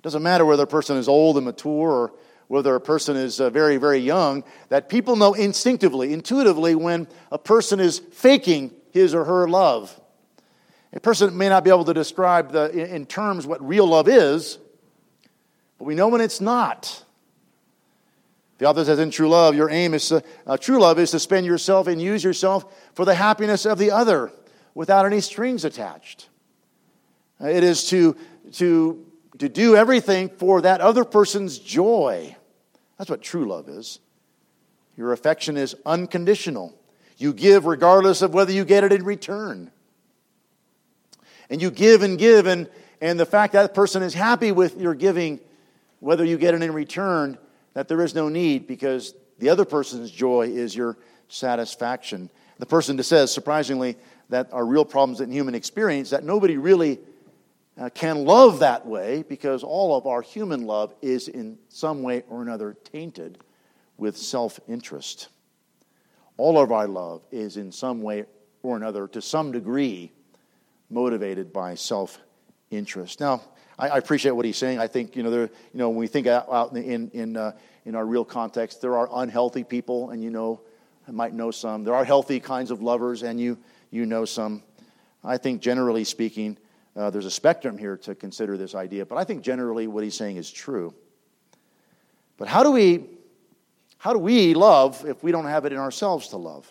It 0.00 0.02
doesn't 0.02 0.22
matter 0.22 0.44
whether 0.44 0.64
a 0.64 0.66
person 0.66 0.98
is 0.98 1.08
old 1.08 1.38
and 1.38 1.46
mature 1.46 1.72
or 1.90 2.12
whether 2.48 2.74
a 2.74 2.80
person 2.80 3.16
is 3.16 3.40
uh, 3.40 3.48
very, 3.48 3.78
very 3.78 4.00
young, 4.00 4.44
that 4.68 4.90
people 4.90 5.16
know 5.16 5.32
instinctively, 5.32 6.12
intuitively, 6.12 6.74
when 6.74 7.08
a 7.32 7.38
person 7.38 7.80
is 7.80 8.00
faking 8.12 8.70
his 8.92 9.14
or 9.14 9.24
her 9.24 9.48
love. 9.48 9.98
A 10.94 11.00
person 11.00 11.36
may 11.36 11.48
not 11.48 11.64
be 11.64 11.70
able 11.70 11.84
to 11.86 11.94
describe 11.94 12.52
the, 12.52 12.70
in 12.70 13.04
terms 13.04 13.46
what 13.46 13.66
real 13.66 13.86
love 13.86 14.08
is, 14.08 14.58
but 15.78 15.84
we 15.84 15.96
know 15.96 16.08
when 16.08 16.20
it's 16.20 16.40
not. 16.40 17.04
The 18.58 18.66
author 18.66 18.84
says, 18.84 19.00
in 19.00 19.10
true 19.10 19.28
love, 19.28 19.56
your 19.56 19.68
aim 19.68 19.92
is 19.94 20.08
to, 20.08 20.22
uh, 20.46 20.56
true 20.56 20.78
love 20.78 21.00
is 21.00 21.10
to 21.10 21.18
spend 21.18 21.46
yourself 21.46 21.88
and 21.88 22.00
use 22.00 22.22
yourself 22.22 22.72
for 22.94 23.04
the 23.04 23.14
happiness 23.14 23.66
of 23.66 23.78
the 23.78 23.90
other 23.90 24.30
without 24.74 25.04
any 25.04 25.20
strings 25.20 25.64
attached. 25.64 26.28
It 27.40 27.64
is 27.64 27.88
to, 27.88 28.16
to, 28.52 29.04
to 29.38 29.48
do 29.48 29.74
everything 29.74 30.28
for 30.28 30.60
that 30.60 30.80
other 30.80 31.04
person's 31.04 31.58
joy. 31.58 32.36
That's 32.96 33.10
what 33.10 33.20
true 33.20 33.46
love 33.46 33.68
is. 33.68 33.98
Your 34.96 35.12
affection 35.12 35.56
is 35.56 35.74
unconditional. 35.84 36.78
You 37.16 37.32
give 37.32 37.66
regardless 37.66 38.22
of 38.22 38.32
whether 38.32 38.52
you 38.52 38.64
get 38.64 38.84
it 38.84 38.92
in 38.92 39.04
return. 39.04 39.72
And 41.50 41.60
you 41.60 41.70
give 41.70 42.02
and 42.02 42.18
give, 42.18 42.46
and, 42.46 42.68
and 43.00 43.18
the 43.18 43.26
fact 43.26 43.52
that 43.52 43.74
person 43.74 44.02
is 44.02 44.14
happy 44.14 44.52
with 44.52 44.80
your 44.80 44.94
giving, 44.94 45.40
whether 46.00 46.24
you 46.24 46.38
get 46.38 46.54
it 46.54 46.62
in 46.62 46.72
return, 46.72 47.38
that 47.74 47.88
there 47.88 48.00
is 48.02 48.14
no 48.14 48.28
need 48.28 48.66
because 48.66 49.14
the 49.38 49.48
other 49.48 49.64
person's 49.64 50.10
joy 50.10 50.48
is 50.48 50.74
your 50.74 50.96
satisfaction. 51.28 52.30
The 52.58 52.66
person 52.66 52.96
that 52.96 53.04
says, 53.04 53.32
surprisingly, 53.32 53.96
that 54.30 54.52
our 54.52 54.64
real 54.64 54.84
problems 54.84 55.20
in 55.20 55.30
human 55.30 55.54
experience, 55.54 56.10
that 56.10 56.24
nobody 56.24 56.56
really 56.56 57.00
uh, 57.78 57.90
can 57.90 58.24
love 58.24 58.60
that 58.60 58.86
way 58.86 59.24
because 59.28 59.62
all 59.62 59.96
of 59.96 60.06
our 60.06 60.22
human 60.22 60.64
love 60.64 60.94
is 61.02 61.28
in 61.28 61.58
some 61.68 62.02
way 62.02 62.22
or 62.28 62.42
another 62.42 62.76
tainted 62.84 63.38
with 63.96 64.16
self 64.16 64.60
interest. 64.68 65.28
All 66.36 66.58
of 66.58 66.72
our 66.72 66.88
love 66.88 67.22
is 67.30 67.56
in 67.56 67.70
some 67.70 68.02
way 68.02 68.24
or 68.62 68.76
another, 68.76 69.06
to 69.08 69.20
some 69.20 69.52
degree, 69.52 70.12
motivated 70.90 71.52
by 71.52 71.74
self 71.74 72.18
interest. 72.70 73.20
Now, 73.20 73.42
I, 73.78 73.88
I, 73.88 73.98
appreciate 73.98 74.32
what 74.32 74.44
he's 74.44 74.56
saying. 74.56 74.78
I 74.78 74.86
think, 74.86 75.16
you 75.16 75.22
know, 75.22 75.30
there, 75.30 75.42
you 75.42 75.50
know 75.78 75.88
when 75.88 75.98
we 75.98 76.06
think 76.06 76.26
out, 76.26 76.48
out 76.50 76.76
in, 76.76 77.10
in, 77.10 77.36
uh, 77.36 77.52
in 77.84 77.94
our 77.94 78.06
real 78.06 78.24
context, 78.24 78.80
there 78.80 78.96
are 78.96 79.08
unhealthy 79.12 79.64
people, 79.64 80.10
and 80.10 80.22
you 80.22 80.30
know, 80.30 80.60
I 81.06 81.10
might 81.10 81.34
know 81.34 81.50
some. 81.50 81.84
There 81.84 81.94
are 81.94 82.04
healthy 82.04 82.40
kinds 82.40 82.70
of 82.70 82.82
lovers, 82.82 83.22
and 83.22 83.40
you, 83.40 83.58
you 83.90 84.06
know 84.06 84.24
some. 84.24 84.62
I 85.22 85.38
think, 85.38 85.60
generally 85.60 86.04
speaking, 86.04 86.58
uh, 86.96 87.10
there's 87.10 87.26
a 87.26 87.30
spectrum 87.30 87.78
here 87.78 87.96
to 87.98 88.14
consider 88.14 88.56
this 88.56 88.74
idea, 88.74 89.04
but 89.04 89.16
I 89.16 89.24
think 89.24 89.42
generally 89.42 89.86
what 89.86 90.04
he's 90.04 90.14
saying 90.14 90.36
is 90.36 90.50
true. 90.50 90.94
But 92.36 92.48
how 92.48 92.62
do 92.62 92.70
we 92.70 93.04
how 93.98 94.12
do 94.12 94.18
we 94.18 94.52
love 94.52 95.04
if 95.06 95.22
we 95.22 95.32
don't 95.32 95.46
have 95.46 95.64
it 95.64 95.72
in 95.72 95.78
ourselves 95.78 96.28
to 96.28 96.36
love? 96.36 96.70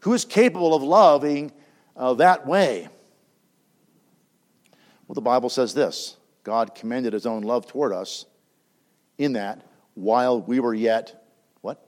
Who 0.00 0.14
is 0.14 0.24
capable 0.24 0.74
of 0.74 0.82
loving 0.82 1.52
uh, 1.96 2.14
that 2.14 2.44
way? 2.46 2.88
Well, 5.10 5.16
the 5.16 5.22
Bible 5.22 5.50
says 5.50 5.74
this 5.74 6.16
God 6.44 6.76
commended 6.76 7.14
his 7.14 7.26
own 7.26 7.42
love 7.42 7.66
toward 7.66 7.92
us 7.92 8.26
in 9.18 9.32
that 9.32 9.66
while 9.94 10.40
we 10.40 10.60
were 10.60 10.72
yet 10.72 11.26
what? 11.62 11.84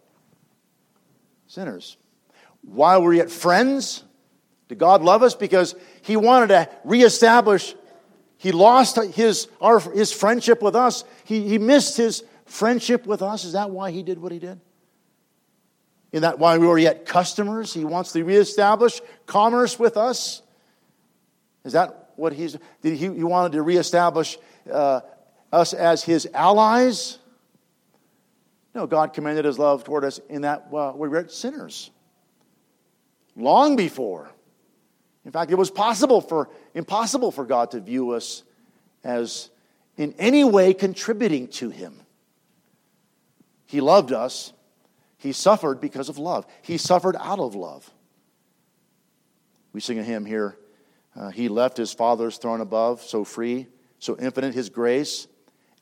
Sinners. 1.47 1.97
While 2.63 2.99
we 2.99 3.07
were 3.07 3.15
yet 3.15 3.31
friends, 3.31 4.03
did 4.67 4.79
God 4.79 5.05
love 5.05 5.23
us? 5.23 5.37
Because 5.37 5.77
he 6.01 6.17
wanted 6.17 6.49
to 6.49 6.69
reestablish, 6.83 7.77
he 8.39 8.51
lost 8.51 8.97
his, 9.15 9.47
our, 9.61 9.79
his 9.79 10.11
friendship 10.11 10.61
with 10.61 10.75
us. 10.75 11.05
He, 11.23 11.49
he 11.49 11.59
missed 11.59 11.97
his 11.97 12.25
friendship 12.47 13.07
with 13.07 13.23
us? 13.23 13.45
Is 13.45 13.53
that 13.53 13.71
why 13.71 13.93
he 13.93 14.03
did 14.03 14.21
what 14.21 14.33
he 14.33 14.41
did? 14.41 14.61
In 16.11 16.23
that 16.23 16.41
while 16.41 16.59
we 16.59 16.67
were 16.67 16.77
yet 16.77 17.07
customers, 17.07 17.73
he 17.73 17.85
wants 17.85 18.11
to 18.15 18.25
reestablish 18.25 19.01
commerce 19.27 19.79
with 19.79 19.97
us? 19.97 20.43
Is 21.65 21.75
that 21.75 22.02
what 22.17 22.33
he's 22.33 22.57
he, 22.83 22.97
he 22.97 23.09
wanted 23.09 23.53
to 23.53 23.63
reestablish 23.63 24.39
uh, 24.71 25.01
us 25.53 25.73
as 25.73 26.03
his 26.03 26.29
allies? 26.33 27.19
No, 28.75 28.87
God 28.87 29.13
commended 29.13 29.45
his 29.45 29.59
love 29.59 29.85
toward 29.85 30.05
us 30.05 30.19
in 30.29 30.43
that 30.43 30.71
well, 30.71 30.97
we 30.97 31.09
were 31.09 31.29
sinners. 31.29 31.91
Long 33.37 33.77
before. 33.77 34.31
In 35.25 35.31
fact, 35.31 35.51
it 35.51 35.57
was 35.57 35.71
possible 35.71 36.21
for 36.21 36.49
impossible 36.75 37.31
for 37.31 37.45
God 37.45 37.71
to 37.73 37.81
view 37.81 38.11
us 38.11 38.43
as 39.05 39.51
in 39.97 40.15
any 40.19 40.45
way 40.45 40.75
contributing 40.75 41.49
to 41.49 41.71
him. 41.71 42.01
He 43.67 43.81
loved 43.81 44.13
us. 44.13 44.53
He 45.19 45.33
suffered 45.33 45.81
because 45.81 46.09
of 46.09 46.19
love. 46.19 46.47
He 46.63 46.77
suffered 46.77 47.17
out 47.19 47.39
of 47.39 47.55
love. 47.55 47.89
We 49.73 49.81
sing 49.81 49.99
a 49.99 50.03
hymn 50.03 50.27
here. 50.27 50.57
Uh, 51.15 51.31
he 51.31 51.49
left 51.49 51.77
his 51.77 51.93
Father's 51.93 52.39
throne 52.39 52.61
above, 52.61 53.03
so 53.03 53.25
free, 53.25 53.67
so 53.99 54.17
infinite 54.19 54.55
his 54.55 54.71
grace, 54.71 55.27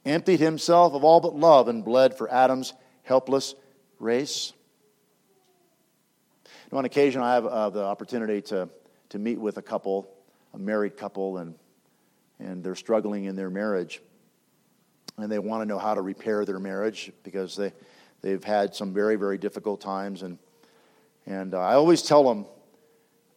emptied 0.05 0.41
himself 0.41 0.95
of 0.95 1.05
all 1.05 1.21
but 1.21 1.37
love, 1.37 1.69
and 1.69 1.85
bled 1.85 2.17
for 2.17 2.31
Adam's 2.31 2.73
helpless 3.03 3.55
race. 3.99 4.53
Now, 6.73 6.79
on 6.79 6.85
occasion, 6.85 7.23
I 7.23 7.35
have 7.35 7.47
uh, 7.47 7.71
the 7.71 7.85
opportunity 7.85 8.43
to, 8.43 8.69
to 9.11 9.19
meet 9.19 9.39
with 9.39 9.57
a 9.57 9.63
couple, 9.63 10.09
a 10.55 10.59
married 10.59 10.97
couple, 10.97 11.39
and, 11.39 11.55
and 12.39 12.63
they're 12.65 12.75
struggling 12.75 13.25
in 13.25 13.37
their 13.37 13.51
marriage 13.51 14.01
and 15.23 15.31
they 15.31 15.39
want 15.39 15.63
to 15.63 15.67
know 15.67 15.79
how 15.79 15.95
to 15.95 16.03
repair 16.03 16.45
their 16.45 16.59
marriage 16.59 17.13
because 17.23 17.57
they, 17.57 17.73
they've 18.23 18.43
had 18.43 18.75
some 18.75 18.93
very, 18.93 19.17
very 19.17 19.39
difficult 19.39 19.81
times. 19.81 20.23
And, 20.23 20.39
and 21.27 21.55
uh, 21.55 21.61
I 21.61 21.75
always 21.75 22.03
tell 22.03 22.25
them 22.25 22.47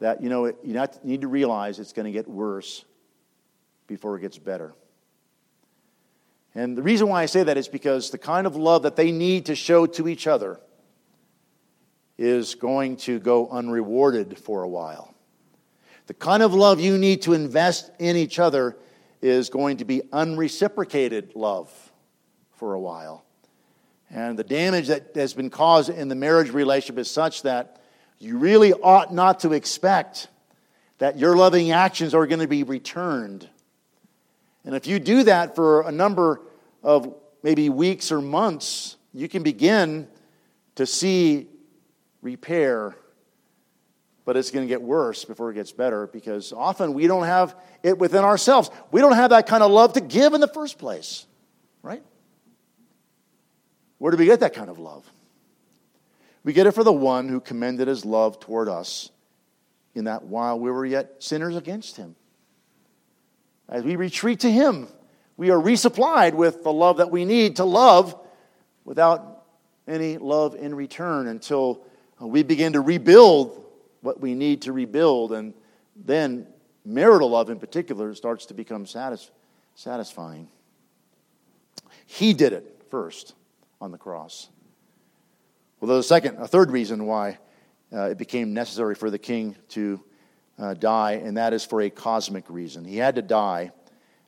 that, 0.04 0.22
you 0.22 0.28
know, 0.28 0.48
you 0.48 0.86
need 1.04 1.22
to 1.22 1.30
realize 1.30 1.80
it's 1.80 1.94
going 1.94 2.06
to 2.06 2.12
get 2.12 2.28
worse 2.28 2.84
before 3.88 4.18
it 4.18 4.22
gets 4.22 4.38
better. 4.38 4.74
And 6.54 6.78
the 6.78 6.84
reason 6.84 7.08
why 7.08 7.24
I 7.24 7.26
say 7.26 7.44
that 7.44 7.56
is 7.56 7.70
because 7.70 8.10
the 8.10 8.18
kind 8.18 8.46
of 8.46 8.58
love 8.58 8.84
that 8.84 8.98
they 8.98 9.14
need 9.14 9.46
to 9.46 9.56
show 9.56 9.86
to 9.86 10.10
each 10.10 10.28
other 10.28 10.60
is 12.18 12.56
going 12.56 12.98
to 12.98 13.18
go 13.18 13.48
unrewarded 13.48 14.38
for 14.38 14.64
a 14.64 14.68
while. 14.68 15.16
The 16.08 16.14
kind 16.14 16.44
of 16.44 16.54
love 16.54 16.82
you 16.82 16.98
need 16.98 17.22
to 17.22 17.32
invest 17.32 17.90
in 17.98 18.18
each 18.18 18.40
other 18.40 18.76
is 19.22 19.50
going 19.50 19.78
to 19.78 19.86
be 19.86 20.02
unreciprocated 20.12 21.34
love 21.34 21.72
for 22.52 22.74
a 22.74 22.80
while. 22.80 23.24
And 24.10 24.38
the 24.38 24.44
damage 24.44 24.88
that 24.88 25.16
has 25.16 25.34
been 25.34 25.50
caused 25.50 25.90
in 25.90 26.10
the 26.10 26.16
marriage 26.16 26.50
relationship 26.50 26.98
is 27.00 27.10
such 27.10 27.44
that 27.44 27.80
you 28.24 28.38
really 28.38 28.74
ought 28.74 29.14
not 29.14 29.42
to 29.42 29.54
expect 29.54 30.28
that 30.98 31.20
your 31.20 31.36
loving 31.36 31.72
actions 31.72 32.14
are 32.14 32.26
going 32.26 32.40
to 32.40 32.48
be 32.48 32.64
returned. 32.64 33.48
And 34.64 34.76
if 34.76 34.88
you 34.88 35.00
do 35.00 35.24
that 35.24 35.56
for 35.56 35.82
a 35.82 35.92
number 35.92 36.42
of 36.82 37.14
maybe 37.44 37.70
weeks 37.70 38.12
or 38.12 38.22
months, 38.22 38.96
you 39.14 39.28
can 39.28 39.44
begin 39.44 40.08
to 40.76 40.86
see 40.86 41.48
repair 42.22 42.96
but 44.26 44.38
it's 44.38 44.52
going 44.52 44.66
to 44.66 44.70
get 44.70 44.82
worse 44.82 45.26
before 45.26 45.52
it 45.52 45.56
gets 45.56 45.72
better 45.72 46.08
because 46.08 46.54
often 46.54 46.94
we 46.94 47.08
don't 47.08 47.26
have 47.26 47.56
it 47.82 47.98
within 47.98 48.24
ourselves. 48.24 48.70
We 48.92 49.02
don't 49.02 49.16
have 49.16 49.32
that 49.32 49.48
kind 49.48 49.64
of 49.64 49.72
love 49.72 49.94
to 49.94 50.02
give 50.02 50.34
in 50.34 50.42
the 50.42 50.48
first 50.48 50.78
place, 50.78 51.26
right? 51.82 52.04
Where 53.98 54.12
do 54.12 54.18
we 54.18 54.26
get 54.26 54.40
that 54.42 54.54
kind 54.54 54.70
of 54.70 54.80
love? 54.80 55.10
We 56.44 56.54
get 56.54 56.68
it 56.68 56.74
for 56.74 56.84
the 56.84 56.94
one 56.94 57.30
who 57.30 57.40
commended 57.40 57.88
his 57.88 58.06
love 58.06 58.40
toward 58.40 58.68
us 58.68 59.10
in 59.96 60.06
that 60.06 60.24
while 60.24 60.60
we 60.60 60.72
were 60.72 60.86
yet 60.86 61.16
sinners 61.20 61.56
against 61.56 61.98
him. 61.98 62.16
As 63.70 63.84
we 63.84 63.96
retreat 63.96 64.42
to 64.42 64.52
him, 64.52 64.88
we 65.38 65.50
are 65.50 65.60
resupplied 65.60 66.34
with 66.34 66.64
the 66.64 66.74
love 66.74 66.98
that 66.98 67.12
we 67.12 67.26
need 67.26 67.56
to 67.58 67.64
love 67.64 68.20
without 68.86 69.46
any 69.88 70.18
love 70.18 70.56
in 70.56 70.76
return 70.76 71.28
until 71.28 71.86
uh, 72.22 72.28
we 72.28 72.44
begin 72.44 72.74
to 72.74 72.82
rebuild 72.82 73.66
what 74.02 74.20
we 74.20 74.36
need 74.36 74.62
to 74.64 74.74
rebuild, 74.74 75.32
and 75.32 75.54
then 75.96 76.46
marital 76.84 77.30
love 77.30 77.50
in 77.50 77.58
particular 77.60 78.14
starts 78.14 78.46
to 78.48 78.54
become 78.54 78.86
satis- 78.86 79.32
satisfying. 79.76 80.48
He 82.06 82.34
did 82.34 82.52
it 82.54 82.84
first 82.92 83.34
on 83.80 83.92
the 83.92 83.98
cross. 83.98 84.50
Well, 85.84 85.90
there's 85.90 86.06
a 86.06 86.08
second, 86.08 86.38
a 86.38 86.48
third 86.48 86.72
reason 86.72 87.06
why 87.06 87.40
uh, 87.92 88.12
it 88.12 88.18
became 88.18 88.54
necessary 88.54 88.96
for 88.96 89.10
the 89.10 89.20
king 89.20 89.58
to 89.72 90.02
uh, 90.58 90.76
die, 90.76 91.22
and 91.22 91.36
that 91.36 91.52
is 91.52 91.66
for 91.66 91.82
a 91.82 91.90
cosmic 91.90 92.46
reason. 92.48 92.86
He 92.86 92.96
had 92.96 93.16
to 93.16 93.22
die, 93.22 93.74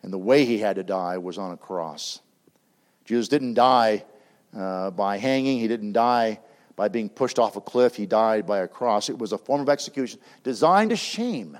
and 0.04 0.12
the 0.12 0.18
way 0.18 0.44
he 0.44 0.58
had 0.58 0.76
to 0.76 0.84
die 0.84 1.18
was 1.18 1.38
on 1.38 1.54
a 1.54 1.58
cross. 1.58 2.20
Jesus 3.06 3.30
didn't 3.30 3.54
die 3.54 4.04
uh, 4.54 4.92
by 4.92 5.16
hanging, 5.18 5.58
he 5.58 5.70
didn't 5.70 5.94
die 5.94 6.42
by 6.76 6.90
being 6.90 7.08
pushed 7.08 7.40
off 7.40 7.56
a 7.56 7.62
cliff. 7.62 7.96
He 7.96 8.06
died 8.06 8.46
by 8.46 8.60
a 8.60 8.68
cross. 8.68 9.08
It 9.08 9.18
was 9.18 9.32
a 9.32 9.38
form 9.38 9.62
of 9.62 9.70
execution 9.70 10.20
designed 10.44 10.90
to 10.90 10.98
shame. 10.98 11.58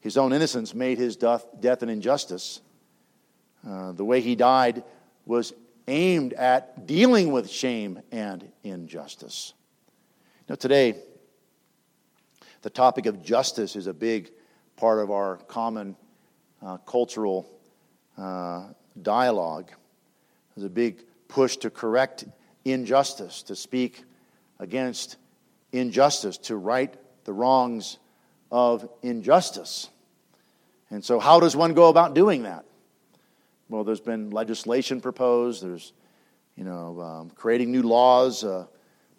His 0.00 0.18
own 0.18 0.34
innocence 0.34 0.74
made 0.74 0.98
his 0.98 1.16
death, 1.16 1.46
death 1.58 1.82
an 1.82 1.88
injustice. 1.88 2.60
Uh, 3.66 3.92
the 3.92 4.04
way 4.04 4.20
he 4.20 4.36
died 4.36 4.84
was 5.24 5.54
aimed 5.86 6.32
at 6.32 6.86
dealing 6.86 7.32
with 7.32 7.50
shame 7.50 8.00
and 8.10 8.50
injustice. 8.62 9.52
Now, 10.48 10.54
today, 10.54 10.96
the 12.62 12.70
topic 12.70 13.06
of 13.06 13.22
justice 13.22 13.76
is 13.76 13.86
a 13.86 13.94
big 13.94 14.30
part 14.76 14.98
of 14.98 15.10
our 15.10 15.36
common 15.48 15.96
uh, 16.62 16.78
cultural 16.78 17.48
uh, 18.16 18.68
dialogue. 19.00 19.70
There's 20.54 20.64
a 20.64 20.70
big 20.70 21.02
push 21.28 21.56
to 21.58 21.70
correct 21.70 22.24
injustice, 22.64 23.42
to 23.44 23.56
speak 23.56 24.04
against 24.58 25.16
injustice, 25.72 26.38
to 26.38 26.56
right 26.56 26.94
the 27.24 27.32
wrongs 27.32 27.98
of 28.50 28.88
injustice. 29.02 29.90
And 30.90 31.04
so, 31.04 31.18
how 31.18 31.40
does 31.40 31.56
one 31.56 31.74
go 31.74 31.88
about 31.88 32.14
doing 32.14 32.44
that? 32.44 32.64
Well, 33.68 33.84
there's 33.84 34.00
been 34.00 34.30
legislation 34.30 35.00
proposed. 35.00 35.62
There's, 35.62 35.92
you 36.56 36.64
know, 36.64 37.00
um, 37.00 37.30
creating 37.30 37.72
new 37.72 37.82
laws, 37.82 38.44
uh, 38.44 38.66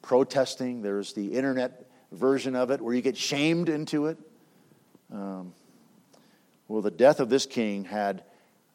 protesting. 0.01 0.81
There's 0.81 1.13
the 1.13 1.33
internet 1.33 1.89
version 2.11 2.55
of 2.55 2.71
it 2.71 2.81
where 2.81 2.93
you 2.93 3.01
get 3.01 3.17
shamed 3.17 3.69
into 3.69 4.07
it. 4.07 4.17
Um, 5.11 5.53
well, 6.67 6.81
the 6.81 6.91
death 6.91 7.19
of 7.19 7.29
this 7.29 7.45
king 7.45 7.85
had 7.85 8.23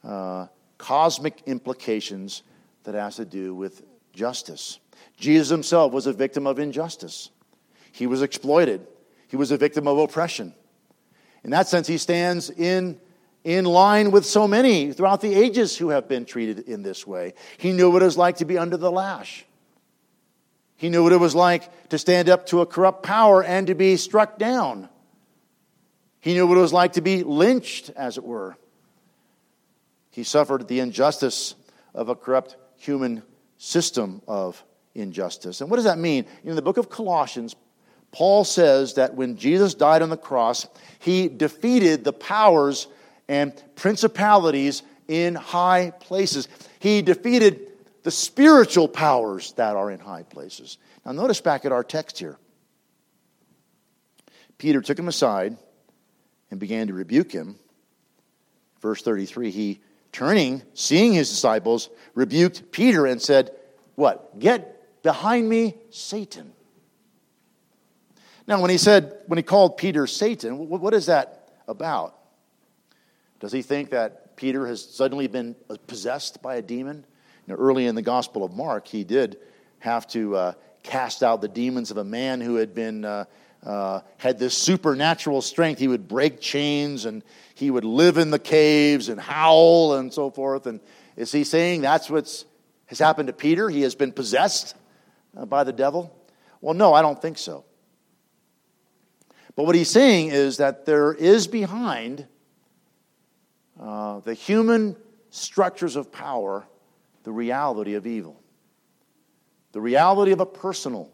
uh, 0.05 0.47
cosmic 0.79 1.43
implications 1.47 2.43
that 2.85 2.95
has 2.95 3.17
to 3.17 3.25
do 3.25 3.55
with 3.55 3.83
justice. 4.13 4.79
Jesus 5.17 5.49
himself 5.49 5.93
was 5.93 6.07
a 6.07 6.13
victim 6.13 6.47
of 6.47 6.59
injustice. 6.59 7.31
He 7.93 8.07
was 8.07 8.23
exploited. 8.23 8.87
He 9.29 9.37
was 9.37 9.51
a 9.51 9.57
victim 9.57 9.87
of 9.87 9.99
oppression. 9.99 10.55
In 11.45 11.51
that 11.51 11.69
sense, 11.69 11.87
he 11.87 11.99
stands 11.99 12.51
in, 12.51 13.01
in 13.45 13.65
line 13.65 14.11
with 14.11 14.27
so 14.27 14.47
many 14.47 14.93
throughout 14.93 15.21
the 15.21 15.35
ages 15.35 15.77
who 15.77 15.89
have 15.89 16.09
been 16.09 16.25
treated 16.25 16.61
in 16.61 16.83
this 16.83 17.07
way. 17.07 17.35
He 17.59 17.73
knew 17.73 17.91
what 17.91 18.03
it 18.03 18.07
was 18.07 18.19
like 18.19 18.37
to 18.39 18.45
be 18.45 18.59
under 18.59 18.77
the 18.77 18.91
lash. 18.91 19.47
He 20.77 20.89
knew 20.89 21.03
what 21.03 21.13
it 21.13 21.21
was 21.21 21.35
like 21.35 21.89
to 21.91 21.99
stand 21.99 22.29
up 22.29 22.47
to 22.47 22.61
a 22.61 22.67
corrupt 22.67 23.03
power 23.03 23.43
and 23.43 23.67
to 23.67 23.75
be 23.75 23.97
struck 23.97 24.39
down. 24.39 24.89
He 26.21 26.35
knew 26.35 26.47
what 26.47 26.59
it 26.59 26.61
was 26.61 26.73
like 26.73 26.95
to 26.95 27.01
be 27.01 27.23
lynched, 27.23 27.91
as 27.91 28.19
it 28.19 28.25
were. 28.25 28.57
He 30.11 30.23
suffered 30.23 30.69
the 30.69 30.81
injustice 30.81 31.55
of 31.95 32.09
a 32.09 32.15
corrupt 32.15 32.57
human 32.77 33.23
system 33.59 34.23
of 34.27 34.63
injustice. 34.95 35.61
And 35.61 35.71
what 35.71 35.77
does 35.77 35.85
that 35.85 35.99
mean? 35.99 36.27
In 36.45 36.57
the 36.57 36.63
book 36.63 36.77
of 36.77 36.91
Colossians, 36.91 37.55
Paul 38.13 38.45
says 38.45 38.95
that 38.95 39.15
when 39.15 39.37
Jesus 39.37 39.75
died 39.75 40.03
on 40.03 40.11
the 40.11 40.17
cross, 40.17 40.67
he 40.99 41.29
defeated 41.29 42.05
the 42.05 42.13
powers 42.13 42.89
and 43.31 43.63
principalities 43.77 44.83
in 45.07 45.37
high 45.37 45.93
places. 46.01 46.49
He 46.81 47.01
defeated 47.01 47.69
the 48.03 48.11
spiritual 48.11 48.89
powers 48.89 49.53
that 49.53 49.77
are 49.77 49.93
in 49.93 50.01
high 50.01 50.25
places. 50.25 50.79
Now, 51.07 51.13
notice 51.13 51.41
back 51.41 51.65
at 51.65 51.71
our 51.71 51.85
text 51.85 52.19
here. 52.19 52.37
Peter 54.59 54.81
took 54.81 54.99
him 54.99 55.07
aside 55.07 55.57
and 56.51 56.59
began 56.59 56.89
to 56.89 56.93
rebuke 56.93 57.31
him. 57.31 57.57
Verse 58.83 59.01
33 59.01 59.53
He, 59.53 59.81
turning, 60.11 60.63
seeing 60.75 61.13
his 61.13 61.31
disciples, 61.31 61.89
rebuked 62.17 62.73
Peter 62.73 63.07
and 63.07 63.23
said, 63.23 63.53
What? 63.95 64.41
Get 64.41 65.03
behind 65.05 65.49
me, 65.49 65.77
Satan. 65.91 66.53
Now, 68.49 68.61
when 68.61 68.71
he 68.71 68.79
said, 68.79 69.19
when 69.29 69.37
he 69.37 69.45
called 69.45 69.77
Peter 69.77 70.09
Satan, 70.09 70.69
what 70.69 70.95
is 70.95 71.07
that 71.07 71.53
about? 71.69 72.20
Does 73.41 73.53
he 73.53 73.63
think 73.63 73.91
that 73.91 74.37
Peter 74.37 74.67
has 74.67 74.85
suddenly 74.85 75.27
been 75.27 75.57
possessed 75.87 76.43
by 76.43 76.57
a 76.57 76.63
demon? 76.63 77.05
You 77.47 77.55
know, 77.55 77.61
early 77.61 77.87
in 77.87 77.95
the 77.95 78.03
Gospel 78.03 78.45
of 78.45 78.53
Mark, 78.53 78.87
he 78.87 79.03
did 79.03 79.39
have 79.79 80.07
to 80.09 80.37
uh, 80.37 80.53
cast 80.83 81.23
out 81.23 81.41
the 81.41 81.49
demons 81.49 81.91
of 81.91 81.97
a 81.97 82.05
man 82.05 82.41
who 82.41 82.57
had 82.57 82.75
been 82.75 83.05
uh, 83.05 83.25
uh, 83.65 84.01
had 84.19 84.39
this 84.39 84.57
supernatural 84.57 85.43
strength. 85.43 85.79
He 85.79 85.89
would 85.89 86.09
break 86.09 86.41
chains 86.41 87.05
and 87.05 87.23
he 87.55 87.71
would 87.71 87.85
live 87.85 88.19
in 88.19 88.31
the 88.31 88.39
caves 88.39 89.09
and 89.09 89.21
howl 89.21 89.95
and 89.95 90.13
so 90.13 90.31
forth. 90.31 90.67
And 90.67 90.81
is 91.17 91.33
he 91.33 91.45
saying 91.45 91.83
that's 91.83 92.09
what 92.09 92.45
has 92.87 92.99
happened 92.99 93.27
to 93.27 93.33
Peter? 93.33 93.69
He 93.69 93.83
has 93.83 93.95
been 93.95 94.13
possessed 94.13 94.75
uh, 95.37 95.45
by 95.45 95.65
the 95.65 95.73
devil? 95.73 96.15
Well, 96.61 96.75
no, 96.75 96.95
I 96.95 97.03
don't 97.03 97.21
think 97.21 97.39
so. 97.39 97.65
But 99.57 99.67
what 99.67 99.75
he's 99.75 99.91
saying 99.91 100.29
is 100.29 100.59
that 100.59 100.87
there 100.87 101.13
is 101.13 101.47
behind 101.47 102.27
uh, 103.81 104.21
the 104.21 104.35
human 104.35 104.95
structures 105.31 105.97
of 105.97 106.13
power 106.13 106.67
the 107.23 107.33
reality 107.33 107.95
of 107.95 108.07
evil, 108.07 108.41
the 109.73 109.81
reality 109.81 110.33
of 110.33 110.41
a 110.41 110.47
personal 110.47 111.11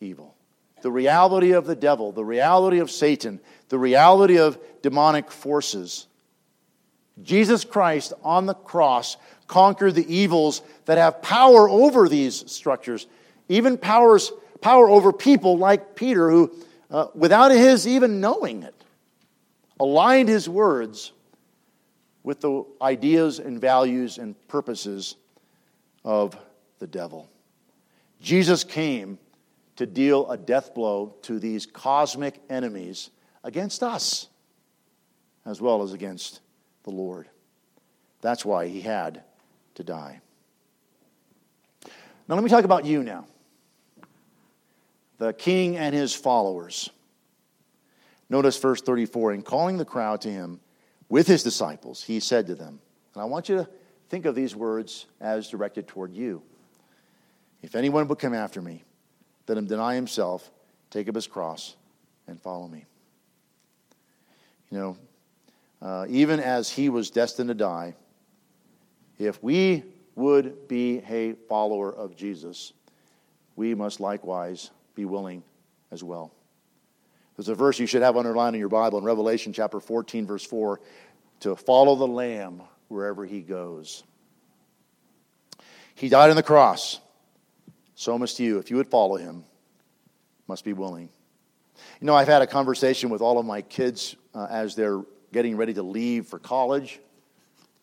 evil, 0.00 0.34
the 0.82 0.90
reality 0.90 1.52
of 1.52 1.66
the 1.66 1.76
devil, 1.76 2.12
the 2.12 2.24
reality 2.24 2.78
of 2.78 2.90
Satan, 2.90 3.40
the 3.68 3.78
reality 3.78 4.38
of 4.38 4.58
demonic 4.82 5.30
forces. 5.30 6.06
Jesus 7.22 7.64
Christ 7.64 8.12
on 8.22 8.46
the 8.46 8.54
cross 8.54 9.16
conquered 9.46 9.94
the 9.94 10.14
evils 10.14 10.62
that 10.86 10.98
have 10.98 11.22
power 11.22 11.68
over 11.68 12.08
these 12.08 12.50
structures, 12.50 13.06
even 13.48 13.78
powers, 13.78 14.32
power 14.60 14.88
over 14.88 15.12
people 15.12 15.58
like 15.58 15.94
Peter, 15.96 16.30
who 16.30 16.52
uh, 16.90 17.06
without 17.14 17.50
his 17.50 17.86
even 17.86 18.20
knowing 18.20 18.62
it, 18.62 18.74
aligned 19.78 20.28
his 20.28 20.48
words 20.48 21.12
with 22.26 22.40
the 22.40 22.64
ideas 22.82 23.38
and 23.38 23.60
values 23.60 24.18
and 24.18 24.34
purposes 24.48 25.14
of 26.04 26.36
the 26.80 26.86
devil. 26.86 27.30
Jesus 28.20 28.64
came 28.64 29.16
to 29.76 29.86
deal 29.86 30.28
a 30.28 30.36
death 30.36 30.74
blow 30.74 31.14
to 31.22 31.38
these 31.38 31.66
cosmic 31.66 32.42
enemies 32.50 33.10
against 33.44 33.84
us, 33.84 34.26
as 35.44 35.60
well 35.60 35.84
as 35.84 35.92
against 35.92 36.40
the 36.82 36.90
Lord. 36.90 37.28
That's 38.22 38.44
why 38.44 38.66
he 38.66 38.80
had 38.80 39.22
to 39.76 39.84
die. 39.84 40.20
Now, 42.28 42.34
let 42.34 42.42
me 42.42 42.50
talk 42.50 42.64
about 42.64 42.84
you 42.84 43.04
now 43.04 43.24
the 45.18 45.32
king 45.32 45.76
and 45.76 45.94
his 45.94 46.12
followers. 46.12 46.90
Notice 48.28 48.58
verse 48.58 48.82
34 48.82 49.34
In 49.34 49.42
calling 49.42 49.78
the 49.78 49.84
crowd 49.84 50.22
to 50.22 50.28
him 50.28 50.58
with 51.08 51.26
his 51.26 51.42
disciples, 51.42 52.02
he 52.02 52.20
said 52.20 52.46
to 52.48 52.54
them, 52.54 52.80
and 53.14 53.22
I 53.22 53.24
want 53.26 53.48
you 53.48 53.56
to 53.56 53.68
think 54.08 54.24
of 54.26 54.34
these 54.34 54.54
words 54.54 55.06
as 55.20 55.48
directed 55.48 55.86
toward 55.86 56.12
you. 56.12 56.42
If 57.62 57.74
anyone 57.74 58.06
would 58.08 58.18
come 58.18 58.34
after 58.34 58.60
me, 58.60 58.84
let 59.48 59.58
him 59.58 59.66
deny 59.66 59.94
himself, 59.94 60.50
take 60.90 61.08
up 61.08 61.14
his 61.14 61.26
cross, 61.26 61.76
and 62.26 62.40
follow 62.40 62.68
me. 62.68 62.84
You 64.70 64.78
know, 64.78 64.98
uh, 65.80 66.06
even 66.08 66.40
as 66.40 66.70
he 66.70 66.88
was 66.88 67.10
destined 67.10 67.48
to 67.48 67.54
die, 67.54 67.94
if 69.18 69.42
we 69.42 69.84
would 70.14 70.68
be 70.68 71.02
a 71.08 71.34
follower 71.48 71.94
of 71.94 72.16
Jesus, 72.16 72.72
we 73.54 73.74
must 73.74 74.00
likewise 74.00 74.70
be 74.94 75.04
willing 75.04 75.42
as 75.90 76.02
well. 76.02 76.32
There's 77.36 77.48
a 77.48 77.54
verse 77.54 77.78
you 77.78 77.86
should 77.86 78.02
have 78.02 78.16
underlined 78.16 78.56
in 78.56 78.60
your 78.60 78.68
Bible 78.68 78.98
in 78.98 79.04
Revelation 79.04 79.52
chapter 79.52 79.78
14, 79.78 80.26
verse 80.26 80.44
4 80.44 80.80
to 81.40 81.54
follow 81.54 81.94
the 81.96 82.06
Lamb 82.06 82.62
wherever 82.88 83.26
he 83.26 83.42
goes. 83.42 84.04
He 85.94 86.08
died 86.08 86.30
on 86.30 86.36
the 86.36 86.42
cross. 86.42 87.00
So 87.94 88.18
must 88.18 88.38
you. 88.38 88.58
If 88.58 88.70
you 88.70 88.76
would 88.76 88.88
follow 88.88 89.16
him, 89.16 89.44
must 90.46 90.64
be 90.64 90.72
willing. 90.72 91.08
You 92.00 92.06
know, 92.06 92.14
I've 92.14 92.28
had 92.28 92.42
a 92.42 92.46
conversation 92.46 93.10
with 93.10 93.20
all 93.20 93.38
of 93.38 93.46
my 93.46 93.62
kids 93.62 94.16
uh, 94.34 94.46
as 94.50 94.74
they're 94.74 95.02
getting 95.32 95.56
ready 95.56 95.74
to 95.74 95.82
leave 95.82 96.26
for 96.26 96.38
college, 96.38 97.00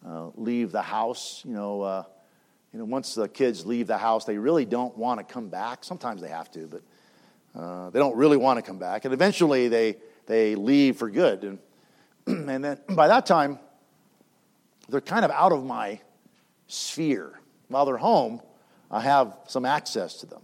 uh, 0.07 0.29
leave 0.35 0.71
the 0.71 0.81
house. 0.81 1.43
You 1.45 1.53
know, 1.53 1.81
uh, 1.81 2.03
you 2.71 2.79
know, 2.79 2.85
once 2.85 3.13
the 3.13 3.27
kids 3.27 3.65
leave 3.65 3.87
the 3.87 3.97
house, 3.97 4.25
they 4.25 4.37
really 4.37 4.65
don't 4.65 4.97
want 4.97 5.19
to 5.19 5.31
come 5.31 5.49
back. 5.49 5.83
Sometimes 5.83 6.21
they 6.21 6.29
have 6.29 6.49
to, 6.51 6.67
but 6.67 6.81
uh, 7.57 7.89
they 7.91 7.99
don't 7.99 8.15
really 8.15 8.37
want 8.37 8.57
to 8.57 8.61
come 8.61 8.79
back. 8.79 9.05
And 9.05 9.13
eventually 9.13 9.67
they, 9.67 9.97
they 10.25 10.55
leave 10.55 10.97
for 10.97 11.09
good. 11.09 11.43
And, 11.43 11.59
and 12.49 12.63
then 12.63 12.79
by 12.89 13.07
that 13.07 13.25
time, 13.25 13.59
they're 14.89 15.01
kind 15.01 15.23
of 15.23 15.31
out 15.31 15.51
of 15.51 15.63
my 15.63 15.99
sphere. 16.67 17.39
While 17.67 17.85
they're 17.85 17.97
home, 17.97 18.41
I 18.91 19.01
have 19.01 19.37
some 19.47 19.65
access 19.65 20.17
to 20.17 20.25
them. 20.25 20.41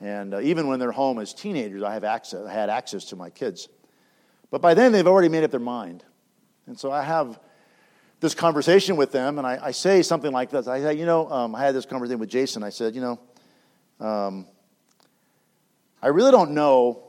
And 0.00 0.34
uh, 0.34 0.40
even 0.40 0.66
when 0.66 0.80
they're 0.80 0.92
home 0.92 1.18
as 1.18 1.32
teenagers, 1.32 1.82
I 1.82 1.94
have 1.94 2.04
access, 2.04 2.44
I 2.46 2.52
had 2.52 2.70
access 2.70 3.04
to 3.06 3.16
my 3.16 3.30
kids. 3.30 3.68
But 4.50 4.60
by 4.60 4.74
then, 4.74 4.92
they've 4.92 5.06
already 5.06 5.28
made 5.28 5.44
up 5.44 5.50
their 5.50 5.60
mind. 5.60 6.04
And 6.66 6.78
so 6.78 6.90
I 6.90 7.02
have 7.02 7.38
this 8.20 8.34
conversation 8.34 8.96
with 8.96 9.12
them, 9.12 9.38
and 9.38 9.46
I, 9.46 9.58
I 9.62 9.70
say 9.72 10.02
something 10.02 10.32
like 10.32 10.50
this. 10.50 10.68
I 10.68 10.80
say, 10.80 10.94
you 10.94 11.06
know, 11.06 11.30
um, 11.30 11.54
I 11.54 11.64
had 11.64 11.74
this 11.74 11.86
conversation 11.86 12.20
with 12.20 12.28
Jason. 12.28 12.62
I 12.62 12.70
said, 12.70 12.94
you 12.94 13.00
know, 13.00 13.20
um, 14.06 14.46
I 16.02 16.08
really 16.08 16.32
don't 16.32 16.50
know 16.50 17.04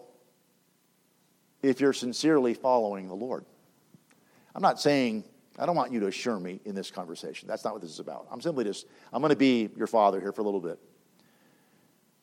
if 1.63 1.81
you're 1.81 1.93
sincerely 1.93 2.53
following 2.53 3.07
the 3.07 3.15
Lord. 3.15 3.45
I'm 4.53 4.61
not 4.61 4.79
saying, 4.79 5.23
I 5.57 5.65
don't 5.65 5.75
want 5.75 5.91
you 5.91 5.99
to 6.01 6.07
assure 6.07 6.39
me 6.39 6.59
in 6.65 6.75
this 6.75 6.91
conversation. 6.91 7.47
That's 7.47 7.63
not 7.63 7.73
what 7.73 7.81
this 7.81 7.91
is 7.91 7.99
about. 7.99 8.27
I'm 8.31 8.41
simply 8.41 8.65
just, 8.65 8.85
I'm 9.11 9.21
going 9.21 9.31
to 9.31 9.35
be 9.35 9.69
your 9.75 9.87
father 9.87 10.19
here 10.19 10.31
for 10.31 10.41
a 10.41 10.43
little 10.43 10.59
bit. 10.59 10.79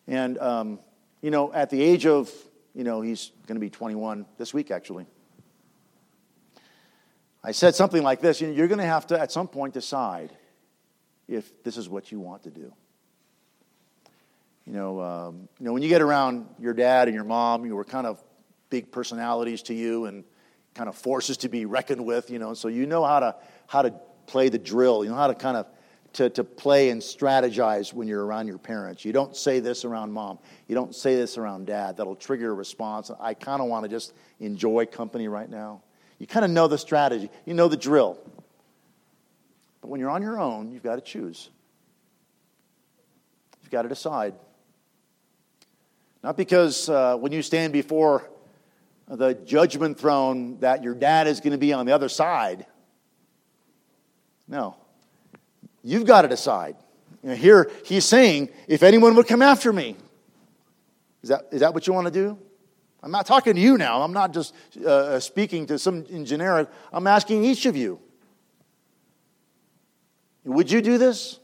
And, 0.06 0.38
um, 0.38 0.78
you 1.22 1.30
know, 1.30 1.52
at 1.52 1.70
the 1.70 1.82
age 1.82 2.06
of, 2.06 2.30
you 2.74 2.84
know, 2.84 3.00
he's 3.00 3.32
going 3.46 3.56
to 3.56 3.60
be 3.60 3.70
21 3.70 4.26
this 4.38 4.54
week, 4.54 4.70
actually. 4.70 5.06
I 7.42 7.52
said 7.52 7.74
something 7.74 8.02
like 8.02 8.20
this 8.20 8.40
you 8.40 8.48
know, 8.48 8.52
You're 8.52 8.68
going 8.68 8.78
to 8.78 8.84
have 8.84 9.06
to, 9.08 9.18
at 9.18 9.32
some 9.32 9.48
point, 9.48 9.74
decide 9.74 10.30
if 11.26 11.62
this 11.64 11.76
is 11.76 11.88
what 11.88 12.12
you 12.12 12.20
want 12.20 12.44
to 12.44 12.50
do. 12.50 12.72
You 14.66 14.72
know, 14.72 15.00
um, 15.00 15.48
you 15.58 15.66
know, 15.66 15.72
when 15.72 15.82
you 15.82 15.88
get 15.88 16.02
around 16.02 16.46
your 16.58 16.74
dad 16.74 17.08
and 17.08 17.14
your 17.14 17.24
mom, 17.24 17.64
you 17.64 17.74
were 17.74 17.84
kind 17.84 18.06
of 18.06 18.22
big 18.68 18.92
personalities 18.92 19.62
to 19.64 19.74
you, 19.74 20.04
and 20.04 20.24
kind 20.74 20.88
of 20.88 20.96
forces 20.96 21.38
to 21.38 21.48
be 21.48 21.64
reckoned 21.64 22.04
with, 22.04 22.30
you 22.30 22.38
know, 22.38 22.54
so 22.54 22.68
you 22.68 22.86
know 22.86 23.04
how 23.04 23.20
to, 23.20 23.36
how 23.66 23.82
to 23.82 23.92
play 24.26 24.48
the 24.48 24.58
drill. 24.58 25.04
You 25.04 25.10
know 25.10 25.16
how 25.16 25.26
to 25.26 25.34
kind 25.34 25.56
of 25.56 25.66
to, 26.14 26.28
to 26.30 26.44
play 26.44 26.90
and 26.90 27.00
strategize 27.00 27.92
when 27.92 28.08
you're 28.08 28.24
around 28.24 28.48
your 28.48 28.58
parents. 28.58 29.04
You 29.04 29.12
don't 29.12 29.36
say 29.36 29.60
this 29.60 29.84
around 29.84 30.12
mom. 30.12 30.38
You 30.66 30.74
don't 30.74 30.94
say 30.94 31.14
this 31.16 31.38
around 31.38 31.66
dad. 31.66 31.96
That'll 31.96 32.16
trigger 32.16 32.50
a 32.50 32.54
response. 32.54 33.10
I 33.20 33.34
kind 33.34 33.62
of 33.62 33.68
want 33.68 33.84
to 33.84 33.88
just 33.88 34.12
enjoy 34.40 34.86
company 34.86 35.28
right 35.28 35.48
now. 35.48 35.82
You 36.18 36.26
kind 36.26 36.44
of 36.44 36.50
know 36.50 36.68
the 36.68 36.78
strategy, 36.78 37.30
you 37.46 37.54
know 37.54 37.68
the 37.68 37.76
drill. 37.76 38.18
But 39.80 39.88
when 39.88 40.00
you're 40.00 40.10
on 40.10 40.22
your 40.22 40.38
own, 40.38 40.72
you've 40.72 40.82
got 40.82 40.96
to 40.96 41.00
choose. 41.00 41.48
You've 43.62 43.70
got 43.70 43.82
to 43.82 43.88
decide. 43.88 44.34
Not 46.22 46.36
because 46.36 46.88
uh, 46.88 47.16
when 47.16 47.32
you 47.32 47.42
stand 47.42 47.72
before 47.72 48.28
the 49.10 49.34
judgment 49.34 49.98
throne 49.98 50.58
that 50.60 50.84
your 50.84 50.94
dad 50.94 51.26
is 51.26 51.40
going 51.40 51.52
to 51.52 51.58
be 51.58 51.72
on 51.72 51.84
the 51.86 51.92
other 51.92 52.08
side. 52.08 52.66
No. 54.46 54.76
You've 55.82 56.06
got 56.06 56.22
to 56.22 56.28
decide. 56.28 56.76
You 57.22 57.30
know, 57.30 57.34
here 57.34 57.70
he's 57.84 58.04
saying, 58.04 58.50
if 58.68 58.82
anyone 58.82 59.14
would 59.16 59.26
come 59.26 59.42
after 59.42 59.72
me, 59.72 59.96
is 61.22 61.30
that, 61.30 61.48
is 61.50 61.60
that 61.60 61.74
what 61.74 61.86
you 61.86 61.92
want 61.92 62.06
to 62.06 62.12
do? 62.12 62.38
I'm 63.02 63.10
not 63.10 63.26
talking 63.26 63.54
to 63.54 63.60
you 63.60 63.78
now. 63.78 64.02
I'm 64.02 64.12
not 64.12 64.32
just 64.32 64.54
uh, 64.84 64.88
uh, 64.88 65.20
speaking 65.20 65.66
to 65.66 65.78
some 65.78 66.04
in 66.06 66.24
generic. 66.24 66.68
I'm 66.92 67.06
asking 67.06 67.44
each 67.44 67.66
of 67.66 67.76
you. 67.76 67.98
Would 70.44 70.70
you 70.70 70.82
do 70.82 70.98
this? 70.98 71.38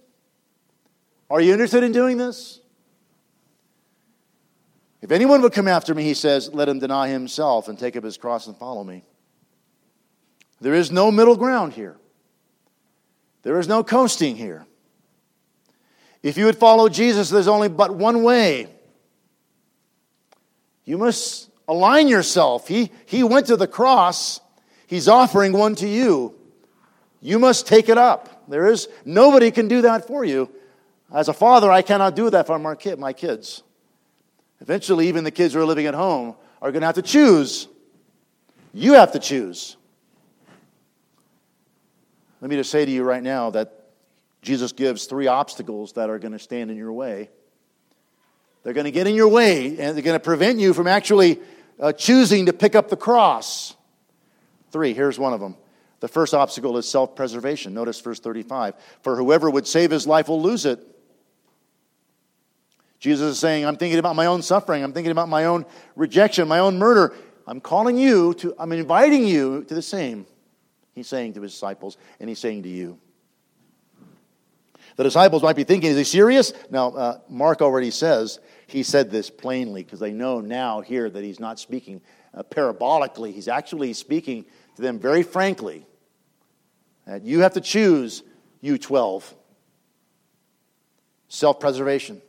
Are 1.28 1.40
you 1.40 1.52
interested 1.52 1.82
in 1.82 1.92
doing 1.92 2.16
this? 2.16 2.60
If 5.02 5.10
anyone 5.10 5.42
would 5.42 5.52
come 5.52 5.68
after 5.68 5.94
me, 5.94 6.04
he 6.04 6.14
says, 6.14 6.52
let 6.52 6.68
him 6.68 6.78
deny 6.78 7.08
himself 7.08 7.68
and 7.68 7.78
take 7.78 7.96
up 7.96 8.04
his 8.04 8.16
cross 8.16 8.46
and 8.46 8.56
follow 8.56 8.82
me. 8.82 9.04
There 10.60 10.74
is 10.74 10.90
no 10.90 11.10
middle 11.10 11.36
ground 11.36 11.74
here. 11.74 11.96
There 13.42 13.58
is 13.58 13.68
no 13.68 13.84
coasting 13.84 14.36
here. 14.36 14.66
If 16.22 16.36
you 16.36 16.46
would 16.46 16.56
follow 16.56 16.88
Jesus, 16.88 17.30
there's 17.30 17.46
only 17.46 17.68
but 17.68 17.94
one 17.94 18.22
way. 18.22 18.68
You 20.84 20.98
must 20.98 21.50
align 21.68 22.08
yourself. 22.08 22.66
He, 22.66 22.90
he 23.04 23.22
went 23.22 23.46
to 23.46 23.56
the 23.56 23.66
cross, 23.66 24.40
He's 24.86 25.08
offering 25.08 25.52
one 25.52 25.74
to 25.76 25.88
you. 25.88 26.34
You 27.20 27.38
must 27.38 27.66
take 27.66 27.88
it 27.88 27.98
up. 27.98 28.48
There 28.48 28.66
is 28.68 28.88
nobody 29.04 29.50
can 29.50 29.66
do 29.66 29.82
that 29.82 30.06
for 30.06 30.24
you. 30.24 30.48
As 31.12 31.28
a 31.28 31.32
father, 31.32 31.70
I 31.70 31.82
cannot 31.82 32.14
do 32.14 32.30
that 32.30 32.46
for 32.46 32.58
my, 32.58 32.74
kid, 32.76 32.98
my 32.98 33.12
kids. 33.12 33.62
Eventually, 34.60 35.08
even 35.08 35.24
the 35.24 35.30
kids 35.30 35.54
who 35.54 35.60
are 35.60 35.66
living 35.66 35.86
at 35.86 35.94
home 35.94 36.34
are 36.62 36.72
going 36.72 36.80
to 36.80 36.86
have 36.86 36.96
to 36.96 37.02
choose. 37.02 37.68
You 38.72 38.94
have 38.94 39.12
to 39.12 39.18
choose. 39.18 39.76
Let 42.40 42.50
me 42.50 42.56
just 42.56 42.70
say 42.70 42.84
to 42.84 42.90
you 42.90 43.02
right 43.02 43.22
now 43.22 43.50
that 43.50 43.90
Jesus 44.42 44.72
gives 44.72 45.06
three 45.06 45.26
obstacles 45.26 45.94
that 45.94 46.10
are 46.10 46.18
going 46.18 46.32
to 46.32 46.38
stand 46.38 46.70
in 46.70 46.76
your 46.76 46.92
way. 46.92 47.30
They're 48.62 48.72
going 48.72 48.84
to 48.84 48.90
get 48.90 49.06
in 49.06 49.14
your 49.14 49.28
way 49.28 49.78
and 49.78 49.96
they're 49.96 50.02
going 50.02 50.18
to 50.18 50.20
prevent 50.20 50.58
you 50.58 50.74
from 50.74 50.86
actually 50.86 51.40
uh, 51.80 51.92
choosing 51.92 52.46
to 52.46 52.52
pick 52.52 52.74
up 52.74 52.88
the 52.88 52.96
cross. 52.96 53.74
Three, 54.70 54.92
here's 54.92 55.18
one 55.18 55.32
of 55.32 55.40
them. 55.40 55.56
The 56.00 56.08
first 56.08 56.34
obstacle 56.34 56.76
is 56.76 56.88
self 56.88 57.16
preservation. 57.16 57.74
Notice 57.74 58.00
verse 58.00 58.20
35. 58.20 58.74
For 59.02 59.16
whoever 59.16 59.50
would 59.50 59.66
save 59.66 59.90
his 59.90 60.06
life 60.06 60.28
will 60.28 60.42
lose 60.42 60.66
it. 60.66 60.78
Jesus 63.06 63.34
is 63.34 63.38
saying, 63.38 63.64
I'm 63.64 63.76
thinking 63.76 64.00
about 64.00 64.16
my 64.16 64.26
own 64.26 64.42
suffering. 64.42 64.82
I'm 64.82 64.92
thinking 64.92 65.12
about 65.12 65.28
my 65.28 65.44
own 65.44 65.64
rejection, 65.94 66.48
my 66.48 66.58
own 66.58 66.76
murder. 66.76 67.14
I'm 67.46 67.60
calling 67.60 67.96
you 67.96 68.34
to, 68.34 68.52
I'm 68.58 68.72
inviting 68.72 69.24
you 69.24 69.62
to 69.62 69.74
the 69.76 69.80
same. 69.80 70.26
He's 70.92 71.06
saying 71.06 71.34
to 71.34 71.42
his 71.42 71.52
disciples, 71.52 71.98
and 72.18 72.28
he's 72.28 72.40
saying 72.40 72.64
to 72.64 72.68
you. 72.68 72.98
The 74.96 75.04
disciples 75.04 75.44
might 75.44 75.54
be 75.54 75.62
thinking, 75.62 75.92
is 75.92 75.96
he 75.96 76.02
serious? 76.02 76.52
Now, 76.68 76.88
uh, 76.88 77.20
Mark 77.28 77.62
already 77.62 77.92
says 77.92 78.40
he 78.66 78.82
said 78.82 79.12
this 79.12 79.30
plainly 79.30 79.84
because 79.84 80.00
they 80.00 80.12
know 80.12 80.40
now 80.40 80.80
here 80.80 81.08
that 81.08 81.22
he's 81.22 81.38
not 81.38 81.60
speaking 81.60 82.00
uh, 82.34 82.42
parabolically. 82.42 83.32
He's 83.32 83.46
actually 83.46 83.92
speaking 83.92 84.46
to 84.74 84.82
them 84.82 84.98
very 84.98 85.22
frankly 85.22 85.86
that 87.06 87.22
you 87.22 87.42
have 87.42 87.52
to 87.52 87.60
choose, 87.60 88.24
you 88.60 88.78
12. 88.78 89.32
Self 91.28 91.60
preservation. 91.60 92.20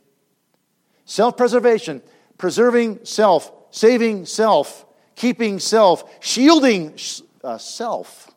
Self 1.08 1.38
preservation, 1.38 2.02
preserving 2.36 3.06
self, 3.06 3.50
saving 3.70 4.26
self, 4.26 4.84
keeping 5.16 5.58
self, 5.58 6.04
shielding 6.22 6.98
uh, 7.42 7.56
self 7.56 8.30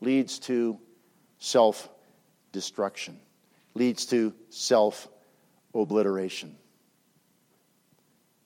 leads 0.00 0.38
to 0.38 0.78
self 1.40 1.88
destruction, 2.52 3.18
leads 3.74 4.06
to 4.06 4.32
self 4.48 5.08
obliteration. 5.74 6.54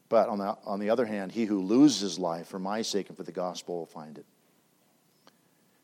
But 0.09 0.31
on 0.31 0.39
the, 0.39 0.57
on 0.65 0.81
the 0.81 0.89
other 0.89 1.05
hand, 1.05 1.31
he 1.31 1.45
who 1.45 1.61
loses 1.61 2.01
his 2.01 2.19
life 2.19 2.49
for 2.49 2.59
my 2.59 2.81
sake 2.81 3.09
and 3.09 3.19
for 3.19 3.23
the 3.23 3.33
gospel 3.33 3.81
will 3.81 3.87
find 3.87 4.17
it. 4.17 4.25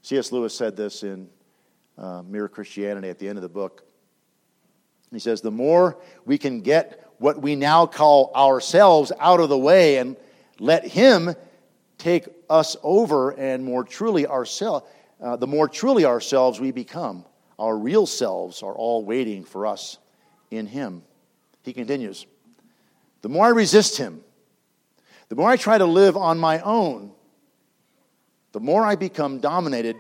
C.S. 0.00 0.32
Lewis 0.32 0.56
said 0.56 0.74
this 0.74 1.02
in 1.02 1.28
uh, 1.98 2.22
Mere 2.22 2.48
Christianity 2.48 3.10
at 3.10 3.18
the 3.18 3.28
end 3.28 3.36
of 3.36 3.42
the 3.42 3.50
book. 3.50 3.84
He 5.14 5.20
says, 5.20 5.40
The 5.40 5.50
more 5.50 5.98
we 6.24 6.38
can 6.38 6.60
get 6.60 7.12
what 7.18 7.40
we 7.40 7.56
now 7.56 7.86
call 7.86 8.32
ourselves 8.34 9.12
out 9.18 9.40
of 9.40 9.48
the 9.48 9.58
way 9.58 9.98
and 9.98 10.16
let 10.58 10.86
Him 10.86 11.34
take 11.98 12.28
us 12.50 12.76
over 12.82 13.30
and 13.30 13.64
more 13.64 13.84
truly 13.84 14.26
ourselves, 14.26 14.86
uh, 15.20 15.36
the 15.36 15.46
more 15.46 15.68
truly 15.68 16.04
ourselves 16.04 16.60
we 16.60 16.70
become. 16.70 17.24
Our 17.58 17.76
real 17.76 18.06
selves 18.06 18.62
are 18.62 18.74
all 18.74 19.04
waiting 19.04 19.44
for 19.44 19.66
us 19.66 19.98
in 20.50 20.66
Him. 20.66 21.02
He 21.62 21.72
continues 21.72 22.26
The 23.22 23.28
more 23.28 23.46
I 23.46 23.50
resist 23.50 23.96
Him, 23.96 24.22
the 25.28 25.36
more 25.36 25.48
I 25.48 25.56
try 25.56 25.78
to 25.78 25.86
live 25.86 26.16
on 26.16 26.38
my 26.38 26.60
own, 26.60 27.12
the 28.52 28.60
more 28.60 28.84
I 28.84 28.96
become 28.96 29.38
dominated 29.40 29.96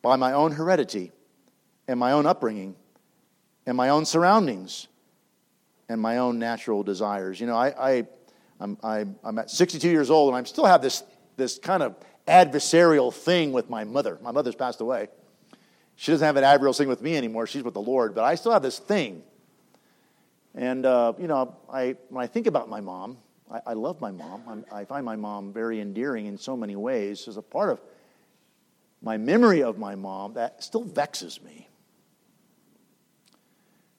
by 0.00 0.16
my 0.16 0.32
own 0.32 0.52
heredity 0.52 1.12
and 1.88 1.98
my 1.98 2.12
own 2.12 2.26
upbringing 2.26 2.76
and 3.66 3.76
my 3.76 3.90
own 3.90 4.04
surroundings 4.04 4.88
and 5.88 6.00
my 6.00 6.18
own 6.18 6.38
natural 6.38 6.82
desires. 6.82 7.40
You 7.40 7.46
know, 7.46 7.56
I, 7.56 7.90
I, 7.90 8.06
I'm, 8.60 8.78
I'm 9.24 9.38
at 9.38 9.50
62 9.50 9.88
years 9.88 10.10
old 10.10 10.34
and 10.34 10.36
I 10.36 10.48
still 10.48 10.66
have 10.66 10.82
this, 10.82 11.02
this 11.36 11.58
kind 11.58 11.82
of 11.82 11.96
adversarial 12.26 13.12
thing 13.12 13.52
with 13.52 13.68
my 13.68 13.84
mother. 13.84 14.18
My 14.22 14.30
mother's 14.30 14.54
passed 14.54 14.80
away. 14.80 15.08
She 15.96 16.12
doesn't 16.12 16.24
have 16.24 16.36
an 16.36 16.44
adversarial 16.44 16.76
thing 16.76 16.88
with 16.88 17.02
me 17.02 17.16
anymore. 17.16 17.46
She's 17.46 17.62
with 17.62 17.74
the 17.74 17.82
Lord, 17.82 18.14
but 18.14 18.24
I 18.24 18.34
still 18.34 18.52
have 18.52 18.62
this 18.62 18.78
thing. 18.78 19.22
And, 20.54 20.84
uh, 20.84 21.14
you 21.18 21.28
know, 21.28 21.56
I, 21.72 21.96
when 22.08 22.22
I 22.22 22.26
think 22.26 22.46
about 22.46 22.68
my 22.68 22.80
mom, 22.80 23.18
I, 23.50 23.60
I 23.68 23.72
love 23.74 24.00
my 24.00 24.10
mom. 24.10 24.42
I'm, 24.48 24.64
i 24.72 24.84
find 24.84 25.04
my 25.04 25.16
mom 25.16 25.52
very 25.52 25.80
endearing 25.80 26.26
in 26.26 26.36
so 26.38 26.56
many 26.56 26.76
ways. 26.76 27.26
As 27.28 27.36
a 27.36 27.42
part 27.42 27.70
of 27.70 27.80
my 29.02 29.16
memory 29.16 29.62
of 29.62 29.78
my 29.78 29.94
mom 29.94 30.34
that 30.34 30.62
still 30.62 30.84
vexes 30.84 31.42
me. 31.42 31.68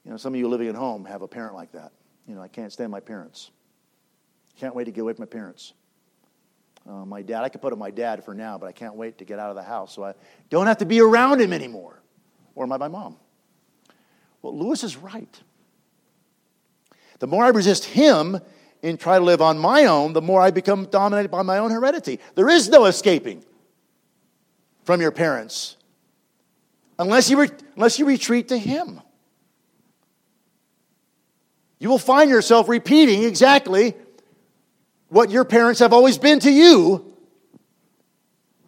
You 0.05 0.11
know, 0.11 0.17
some 0.17 0.33
of 0.33 0.39
you 0.39 0.47
living 0.47 0.67
at 0.67 0.75
home 0.75 1.05
have 1.05 1.21
a 1.21 1.27
parent 1.27 1.55
like 1.55 1.71
that. 1.71 1.91
You 2.27 2.35
know, 2.35 2.41
I 2.41 2.47
can't 2.47 2.71
stand 2.71 2.91
my 2.91 2.99
parents. 2.99 3.51
Can't 4.59 4.75
wait 4.75 4.85
to 4.85 4.91
get 4.91 5.01
away 5.01 5.13
from 5.13 5.23
my 5.23 5.27
parents. 5.27 5.73
Uh, 6.87 7.05
my 7.05 7.21
dad, 7.21 7.43
I 7.43 7.49
could 7.49 7.61
put 7.61 7.71
up 7.71 7.79
my 7.79 7.91
dad 7.91 8.25
for 8.25 8.33
now, 8.33 8.57
but 8.57 8.67
I 8.67 8.73
can't 8.73 8.95
wait 8.95 9.17
to 9.19 9.25
get 9.25 9.39
out 9.39 9.49
of 9.49 9.55
the 9.55 9.63
house 9.63 9.93
so 9.93 10.03
I 10.03 10.13
don't 10.49 10.67
have 10.67 10.79
to 10.79 10.85
be 10.85 10.99
around 10.99 11.39
him 11.39 11.53
anymore. 11.53 12.01
Or 12.55 12.67
my, 12.67 12.77
my 12.77 12.89
mom. 12.89 13.15
Well, 14.41 14.57
Lewis 14.57 14.83
is 14.83 14.97
right. 14.97 15.41
The 17.19 17.27
more 17.27 17.45
I 17.45 17.49
resist 17.49 17.85
him 17.85 18.39
and 18.83 18.99
try 18.99 19.17
to 19.17 19.23
live 19.23 19.41
on 19.41 19.57
my 19.57 19.85
own, 19.85 20.11
the 20.11 20.21
more 20.21 20.41
I 20.41 20.51
become 20.51 20.85
dominated 20.85 21.29
by 21.29 21.41
my 21.41 21.57
own 21.59 21.71
heredity. 21.71 22.19
There 22.35 22.49
is 22.49 22.67
no 22.67 22.85
escaping 22.85 23.45
from 24.83 24.99
your 24.99 25.11
parents 25.11 25.77
unless 26.99 27.29
you, 27.29 27.39
re- 27.39 27.49
unless 27.75 27.97
you 27.97 28.05
retreat 28.05 28.49
to 28.49 28.57
him 28.57 28.99
you 31.83 31.89
will 31.89 31.97
find 31.97 32.29
yourself 32.29 32.69
repeating 32.69 33.25
exactly 33.25 33.93
what 35.09 35.29
your 35.29 35.43
parents 35.43 35.81
have 35.81 35.91
always 35.91 36.17
been 36.17 36.39
to 36.39 36.49
you 36.49 37.13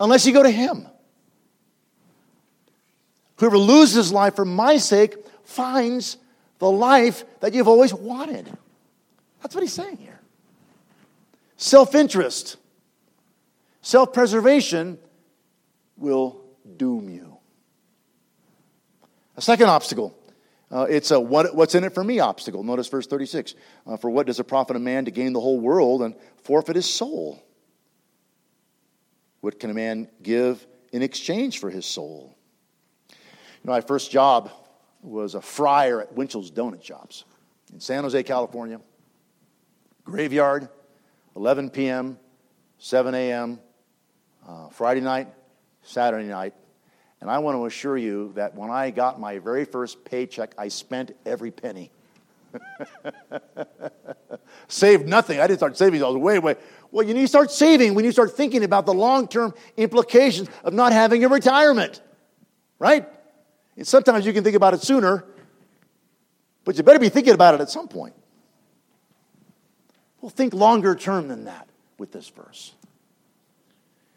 unless 0.02 0.26
you 0.26 0.34
go 0.34 0.44
to 0.44 0.52
Him. 0.52 0.86
Whoever 3.38 3.58
loses 3.58 4.12
life 4.12 4.36
for 4.36 4.44
my 4.44 4.76
sake 4.76 5.16
finds 5.46 6.18
the 6.60 6.70
life 6.70 7.24
that 7.40 7.54
you've 7.54 7.70
always 7.70 7.94
wanted. 7.94 8.52
That's 9.42 9.56
what 9.56 9.62
he's 9.62 9.72
saying 9.72 9.96
here. 9.96 10.20
Self 11.56 11.96
interest, 11.96 12.58
self 13.82 14.12
preservation 14.12 14.98
will 15.96 16.42
doom 16.76 17.08
you. 17.10 17.38
A 19.38 19.42
second 19.42 19.70
obstacle 19.70 20.14
uh, 20.72 20.88
it's 20.90 21.12
a 21.12 21.20
what, 21.20 21.56
what's 21.56 21.76
in 21.76 21.84
it 21.84 21.94
for 21.94 22.04
me 22.04 22.20
obstacle. 22.20 22.64
Notice 22.64 22.88
verse 22.88 23.08
36. 23.08 23.56
Uh, 23.86 23.98
for 23.98 24.10
what 24.10 24.26
does 24.26 24.40
it 24.40 24.46
profit 24.46 24.76
a 24.76 24.80
man 24.80 25.06
to 25.06 25.12
gain 25.12 25.34
the 25.34 25.40
whole 25.40 25.60
world 25.60 26.02
and 26.02 26.16
forfeit 26.44 26.76
his 26.76 26.92
soul? 26.92 27.44
What 29.42 29.60
can 29.60 29.70
a 29.70 29.74
man 29.74 30.10
give 30.24 30.66
in 30.92 31.04
exchange 31.04 31.60
for 31.60 31.70
his 31.70 31.86
soul? 31.86 32.36
You 33.10 33.16
know, 33.66 33.74
my 33.74 33.82
first 33.82 34.12
job 34.12 34.52
was 35.02 35.36
a 35.36 35.42
fryer 35.42 36.02
at 36.02 36.14
Winchell's 36.14 36.50
Donut 36.50 36.84
Shops 36.84 37.26
in 37.72 37.80
San 37.80 38.04
Jose, 38.04 38.24
California. 38.24 38.82
Graveyard, 40.04 40.70
11 41.36 41.72
p.m., 41.72 42.20
7 42.78 43.14
a.m., 43.16 43.60
uh, 44.48 44.70
Friday 44.70 45.02
night, 45.02 45.28
Saturday 45.82 46.28
night. 46.28 46.54
And 47.26 47.32
I 47.32 47.40
want 47.40 47.58
to 47.58 47.66
assure 47.66 47.98
you 47.98 48.34
that 48.36 48.54
when 48.54 48.70
I 48.70 48.92
got 48.92 49.20
my 49.20 49.40
very 49.40 49.66
first 49.66 50.06
paycheck, 50.06 50.54
I 50.60 50.68
spent 50.68 51.16
every 51.26 51.50
penny. 51.50 51.90
Saved 54.68 55.08
nothing. 55.08 55.40
I 55.40 55.48
didn't 55.48 55.58
start 55.58 55.76
saving. 55.76 56.04
I 56.04 56.08
was 56.08 56.18
way, 56.18 56.38
way. 56.38 56.56
Well, 56.92 57.04
you 57.04 57.16
need 57.16 57.22
to 57.22 57.28
start 57.28 57.50
saving 57.50 57.96
when 57.96 58.06
you 58.06 58.12
start 58.12 58.38
thinking 58.38 58.64
about 58.64 58.86
the 58.86 58.94
long 58.94 59.28
term 59.28 59.56
implications 59.76 60.50
of 60.64 60.76
not 60.76 60.94
having 60.94 61.26
a 61.26 61.28
retirement, 61.28 62.00
right? 62.78 63.10
And 63.76 63.88
sometimes 63.88 64.28
you 64.28 64.32
can 64.32 64.44
think 64.44 64.56
about 64.56 64.76
it 64.76 64.84
sooner, 64.84 65.26
but 66.64 66.78
you 66.78 66.84
better 66.84 67.00
be 67.00 67.10
thinking 67.10 67.34
about 67.34 67.56
it 67.56 67.60
at 67.60 67.72
some 67.72 67.88
point. 67.88 68.14
Well, 70.22 70.30
think 70.30 70.54
longer 70.54 70.94
term 70.94 71.28
than 71.28 71.46
that 71.46 71.68
with 71.98 72.12
this 72.12 72.30
verse. 72.30 72.76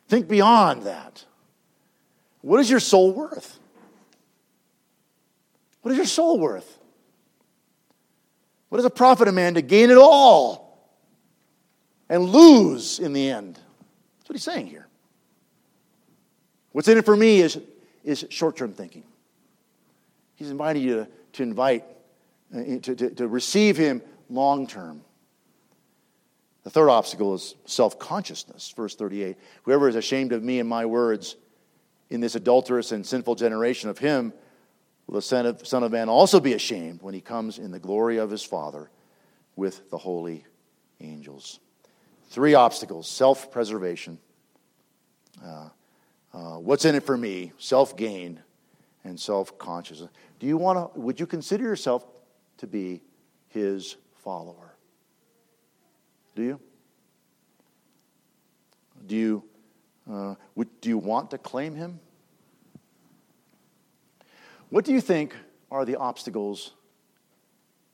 Think 0.08 0.28
beyond 0.28 0.82
that. 0.82 1.24
What 2.40 2.60
is 2.60 2.70
your 2.70 2.80
soul 2.80 3.12
worth? 3.12 3.58
What 5.82 5.92
is 5.92 5.96
your 5.96 6.06
soul 6.06 6.38
worth? 6.38 6.78
What 8.68 8.78
does 8.78 8.84
it 8.84 8.94
profit 8.94 9.28
a 9.28 9.32
man 9.32 9.54
to 9.54 9.62
gain 9.62 9.90
it 9.90 9.96
all 9.96 10.92
and 12.08 12.24
lose 12.24 12.98
in 12.98 13.12
the 13.12 13.30
end? 13.30 13.54
That's 13.54 14.28
what 14.28 14.34
he's 14.34 14.42
saying 14.42 14.66
here. 14.66 14.86
What's 16.72 16.88
in 16.88 16.98
it 16.98 17.04
for 17.04 17.16
me 17.16 17.40
is, 17.40 17.58
is 18.04 18.26
short 18.30 18.56
term 18.56 18.72
thinking. 18.72 19.04
He's 20.36 20.50
inviting 20.50 20.82
you 20.82 21.06
to, 21.32 21.42
invite, 21.42 21.84
uh, 22.54 22.58
to, 22.82 22.94
to, 22.94 23.10
to 23.10 23.28
receive 23.28 23.76
him 23.76 24.02
long 24.28 24.66
term. 24.66 25.02
The 26.64 26.70
third 26.70 26.90
obstacle 26.90 27.34
is 27.34 27.54
self 27.64 27.98
consciousness. 27.98 28.72
Verse 28.76 28.94
38 28.94 29.36
Whoever 29.62 29.88
is 29.88 29.96
ashamed 29.96 30.32
of 30.32 30.42
me 30.42 30.60
and 30.60 30.68
my 30.68 30.84
words 30.84 31.36
in 32.10 32.20
this 32.20 32.34
adulterous 32.34 32.92
and 32.92 33.06
sinful 33.06 33.34
generation 33.34 33.90
of 33.90 33.98
him, 33.98 34.32
will 35.06 35.14
the 35.14 35.22
Son 35.22 35.46
of, 35.46 35.66
Son 35.66 35.82
of 35.82 35.92
Man 35.92 36.08
also 36.08 36.40
be 36.40 36.52
ashamed 36.52 37.02
when 37.02 37.14
he 37.14 37.20
comes 37.20 37.58
in 37.58 37.70
the 37.70 37.78
glory 37.78 38.18
of 38.18 38.30
his 38.30 38.42
Father 38.42 38.90
with 39.56 39.90
the 39.90 39.98
holy 39.98 40.44
angels. 41.00 41.60
Three 42.30 42.54
obstacles 42.54 43.08
self 43.08 43.50
preservation. 43.50 44.18
Uh, 45.44 45.68
uh, 46.34 46.58
what's 46.58 46.84
in 46.84 46.94
it 46.94 47.02
for 47.02 47.16
me? 47.16 47.52
Self 47.58 47.96
gain 47.96 48.40
and 49.04 49.18
self 49.18 49.58
consciousness. 49.58 50.10
Do 50.38 50.46
you 50.46 50.56
want 50.56 50.94
to, 50.94 51.00
would 51.00 51.18
you 51.18 51.26
consider 51.26 51.64
yourself 51.64 52.06
to 52.58 52.66
be 52.66 53.02
his 53.48 53.96
follower? 54.16 54.76
Do 56.36 56.42
you? 56.42 56.60
Do 59.06 59.16
you, 59.16 59.44
uh, 60.10 60.34
would, 60.54 60.80
do 60.80 60.88
you 60.88 60.98
want 60.98 61.30
to 61.30 61.38
claim 61.38 61.74
him? 61.74 62.00
What 64.70 64.84
do 64.84 64.92
you 64.92 65.00
think 65.00 65.34
are 65.70 65.84
the 65.84 65.96
obstacles 65.96 66.72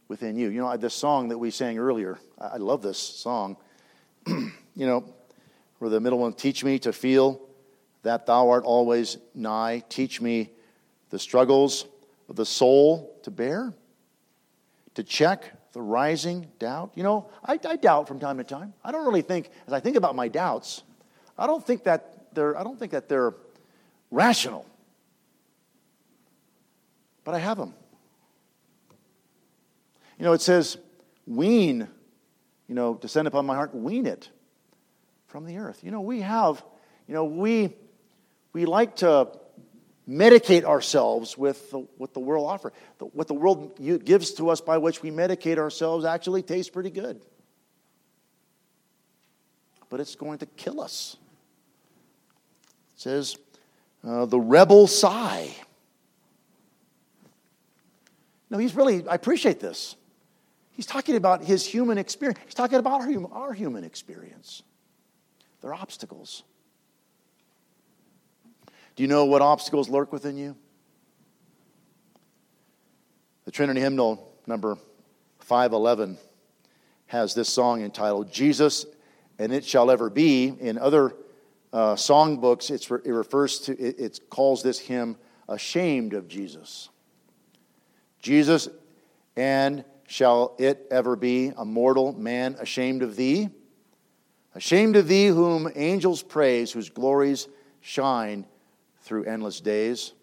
within 0.09 0.37
you? 0.37 0.49
You 0.49 0.61
know, 0.61 0.77
this 0.77 0.95
song 0.95 1.29
that 1.29 1.39
we 1.39 1.51
sang 1.51 1.79
earlier, 1.79 2.19
I 2.39 2.57
love 2.57 2.83
this 2.83 2.99
song. 2.99 3.57
you 4.27 4.53
know, 4.75 5.05
where 5.79 5.91
the 5.91 6.01
middle 6.01 6.19
one, 6.19 6.33
teach 6.33 6.65
me 6.65 6.79
to 6.81 6.93
feel 6.93 7.41
that 8.03 8.27
thou 8.27 8.51
art 8.51 8.65
always 8.65 9.19
nigh. 9.35 9.83
Teach 9.89 10.21
me 10.21 10.51
the 11.11 11.19
struggles 11.19 11.87
of 12.29 12.37
the 12.37 12.47
soul 12.47 13.19
to 13.23 13.31
bear, 13.31 13.73
to 14.95 15.03
check 15.03 15.53
the 15.73 15.81
rising 15.81 16.49
doubt. 16.59 16.93
You 16.95 17.03
know, 17.03 17.29
I, 17.45 17.59
I 17.69 17.77
doubt 17.77 18.09
from 18.09 18.19
time 18.19 18.39
to 18.39 18.45
time. 18.45 18.73
I 18.85 18.93
don't 18.93 19.05
really 19.05 19.23
think, 19.23 19.51
as 19.67 19.73
I 19.73 19.81
think 19.81 19.97
about 19.97 20.15
my 20.15 20.29
doubts, 20.29 20.83
I 21.39 21.47
don't 21.47 21.65
think 21.65 21.85
that 21.85 22.35
they're, 22.35 22.59
I 22.59 22.65
don't 22.65 22.79
think 22.79 22.93
that 22.93 23.09
they're 23.09 23.35
rational 24.11 24.67
but 27.25 27.35
I 27.35 27.39
have 27.39 27.57
them. 27.57 27.75
You 30.19 30.27
know, 30.27 30.33
it 30.33 30.43
says, 30.43 30.77
wean, 31.27 31.89
you 32.69 32.75
know, 32.75 32.95
descend 32.95 33.27
upon 33.27 33.47
my 33.47 33.55
heart, 33.55 33.75
wean 33.75 34.07
it 34.07 34.29
from 35.27 35.45
the 35.45 35.57
earth. 35.59 35.81
You 35.83 35.91
know, 35.91 36.03
we 36.03 36.21
have, 36.21 36.63
you 37.09 37.15
know, 37.15 37.25
we, 37.25 37.75
we 38.53 38.67
like 38.67 38.97
to 38.97 39.29
medicate 40.09 40.65
ourselves 40.65 41.37
with 41.37 41.71
the, 41.71 41.79
what 41.97 42.13
the 42.13 42.21
world 42.21 42.47
offers. 42.47 42.73
what 42.99 43.27
the 43.27 43.35
world 43.35 43.81
gives 44.05 44.35
to 44.35 44.51
us 44.51 44.61
by 44.61 44.79
which 44.79 45.03
we 45.03 45.11
medicate 45.11 45.59
ourselves 45.59 46.05
actually 46.05 46.43
tastes 46.43 46.71
pretty 46.71 46.91
good. 46.91 47.21
But 49.89 50.01
it's 50.01 50.15
going 50.15 50.39
to 50.39 50.47
kill 50.47 50.81
us. 50.81 51.17
Says, 52.97 53.37
uh, 54.07 54.27
the 54.27 54.39
rebel 54.39 54.87
sigh. 54.87 55.55
No, 58.51 58.59
he's 58.59 58.75
really, 58.75 59.07
I 59.09 59.15
appreciate 59.15 59.61
this. 59.61 59.97
He's 60.73 60.87
talking 60.87 61.17
about 61.17 61.43
his 61.43 61.65
human 61.65 61.99
experience. 61.99 62.41
He's 62.45 62.55
talking 62.55 62.79
about 62.79 63.01
our, 63.01 63.09
human, 63.09 63.31
our 63.33 63.53
human 63.53 63.85
experience. 63.85 64.63
There 65.61 65.71
are 65.71 65.75
obstacles. 65.75 66.43
Do 68.97 69.03
you 69.03 69.09
know 69.09 69.25
what 69.25 69.43
obstacles 69.43 69.89
lurk 69.89 70.13
within 70.13 70.37
you? 70.37 70.57
The 73.45 73.51
Trinity 73.51 73.81
hymnal 73.81 74.33
number 74.47 74.79
511 75.41 76.19
has 77.07 77.35
this 77.35 77.49
song 77.49 77.83
entitled 77.83 78.33
Jesus 78.33 78.87
and 79.39 79.53
It 79.53 79.65
Shall 79.65 79.91
Ever 79.91 80.11
Be. 80.11 80.47
In 80.47 80.79
other 80.79 81.15
uh, 81.75 81.97
song 81.97 82.39
books, 82.39 82.71
it 82.71 82.89
refers 82.89 83.59
to, 83.59 83.73
it, 83.73 83.99
it 83.99 84.21
calls 84.31 84.63
this 84.63 84.79
hymn 84.79 85.17
Ashamed 85.49 86.15
of 86.15 86.29
Jesus. 86.29 86.89
Jesus, 88.21 88.69
and 89.37 89.85
shall 90.07 90.55
it 90.59 90.87
ever 90.91 91.17
be 91.17 91.53
a 91.55 91.65
mortal 91.65 92.13
man 92.15 92.57
ashamed 92.61 93.03
of 93.03 93.17
thee? 93.17 93.51
Ashamed 94.55 94.97
of 94.97 95.09
thee, 95.09 95.27
whom 95.27 95.69
angels 95.75 96.23
praise, 96.23 96.73
whose 96.73 96.89
glories 96.89 97.49
shine 97.81 98.47
through 99.03 99.25
endless 99.25 99.61
days? 99.61 100.15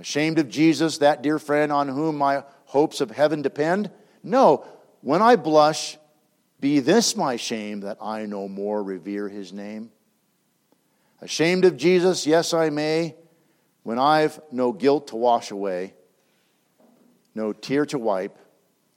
Ashamed 0.00 0.38
of 0.38 0.48
Jesus, 0.48 0.98
that 0.98 1.22
dear 1.22 1.38
friend 1.38 1.70
on 1.70 1.86
whom 1.86 2.16
my 2.16 2.42
hopes 2.64 3.00
of 3.00 3.10
heaven 3.10 3.42
depend? 3.42 3.90
No, 4.22 4.66
when 5.02 5.22
I 5.22 5.36
blush, 5.36 5.98
be 6.58 6.80
this 6.80 7.14
my 7.14 7.36
shame 7.36 7.80
that 7.80 7.98
I 8.00 8.24
no 8.24 8.48
more 8.48 8.82
revere 8.82 9.28
his 9.28 9.52
name. 9.52 9.92
Ashamed 11.20 11.64
of 11.64 11.76
Jesus, 11.76 12.26
yes, 12.26 12.52
I 12.52 12.70
may, 12.70 13.16
when 13.82 13.98
I've 13.98 14.40
no 14.52 14.72
guilt 14.72 15.08
to 15.08 15.16
wash 15.16 15.50
away 15.50 15.94
no 17.36 17.52
tear 17.52 17.84
to 17.84 17.98
wipe, 17.98 18.38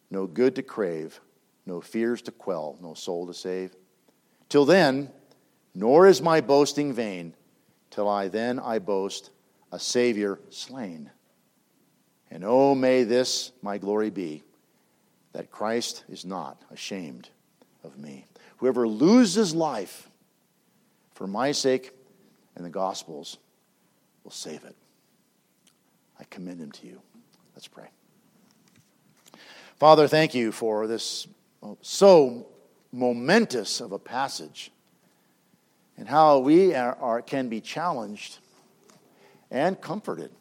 no 0.09 0.26
good 0.26 0.55
to 0.55 0.63
crave, 0.63 1.20
no 1.65 1.82
fears 1.82 2.22
to 2.24 2.32
quell, 2.32 2.78
no 2.82 2.93
soul 2.93 3.28
to 3.28 3.34
save. 3.34 3.76
Till 4.47 4.65
then, 4.65 5.11
nor 5.76 6.07
is 6.07 6.22
my 6.22 6.39
boasting 6.39 6.93
vain, 6.93 7.36
till 7.91 8.07
I 8.07 8.30
then 8.30 8.57
I 8.57 8.80
boast 8.80 9.32
a 9.74 9.78
Savior 9.78 10.39
slain. 10.49 11.11
And 12.32 12.45
oh, 12.45 12.74
may 12.74 13.03
this 13.03 13.51
my 13.61 13.78
glory 13.78 14.09
be, 14.09 14.43
that 15.34 15.51
Christ 15.51 16.05
is 16.07 16.24
not 16.24 16.61
ashamed 16.72 17.30
of 17.84 17.97
me. 17.97 18.26
Whoever 18.57 18.88
loses 18.88 19.53
life 19.53 20.09
for 21.13 21.28
my 21.28 21.51
sake 21.51 21.91
and 22.60 22.66
the 22.66 22.70
gospel's 22.70 23.38
will 24.24 24.32
save 24.32 24.64
it. 24.66 24.76
I 26.20 26.26
commend 26.26 26.60
him 26.60 26.72
to 26.74 26.88
you. 26.88 27.01
Let's 27.55 27.68
pray. 27.68 27.88
Father, 29.78 30.07
thank 30.07 30.36
you 30.36 30.51
for 30.51 30.88
this 30.88 31.26
so 31.82 32.47
momentous 32.91 33.80
of 33.80 33.93
a 33.93 33.99
passage 33.99 34.72
and 35.97 36.07
how 36.07 36.39
we 36.39 36.76
are, 36.76 36.95
are, 36.95 37.22
can 37.22 37.47
be 37.47 37.62
challenged 37.62 38.39
and 39.49 39.80
comforted 39.80 40.32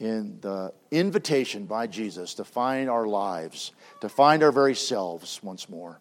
in 0.00 0.38
the 0.40 0.72
invitation 0.90 1.66
by 1.66 1.86
Jesus 1.86 2.34
to 2.34 2.44
find 2.44 2.90
our 2.90 3.06
lives, 3.06 3.72
to 4.00 4.08
find 4.08 4.42
our 4.42 4.50
very 4.50 4.74
selves 4.74 5.40
once 5.42 5.68
more. 5.68 6.00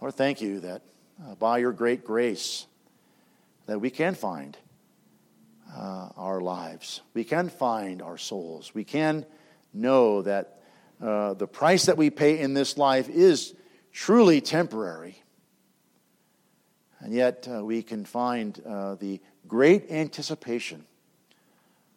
Lord, 0.00 0.14
thank 0.14 0.40
you 0.40 0.60
that 0.60 0.82
uh, 1.22 1.34
by 1.34 1.58
your 1.58 1.72
great 1.72 2.04
grace 2.04 2.66
that 3.66 3.80
we 3.80 3.90
can 3.90 4.14
find 4.14 4.56
uh, 5.74 6.08
our 6.16 6.40
lives. 6.40 7.00
We 7.14 7.24
can 7.24 7.48
find 7.48 8.02
our 8.02 8.18
souls. 8.18 8.74
We 8.74 8.84
can 8.84 9.26
know 9.72 10.22
that 10.22 10.60
uh, 11.02 11.34
the 11.34 11.46
price 11.46 11.86
that 11.86 11.96
we 11.96 12.10
pay 12.10 12.38
in 12.38 12.54
this 12.54 12.78
life 12.78 13.08
is 13.08 13.54
truly 13.92 14.40
temporary. 14.40 15.22
And 17.00 17.12
yet 17.12 17.48
uh, 17.50 17.64
we 17.64 17.82
can 17.82 18.04
find 18.04 18.60
uh, 18.66 18.94
the 18.94 19.20
great 19.46 19.90
anticipation 19.90 20.86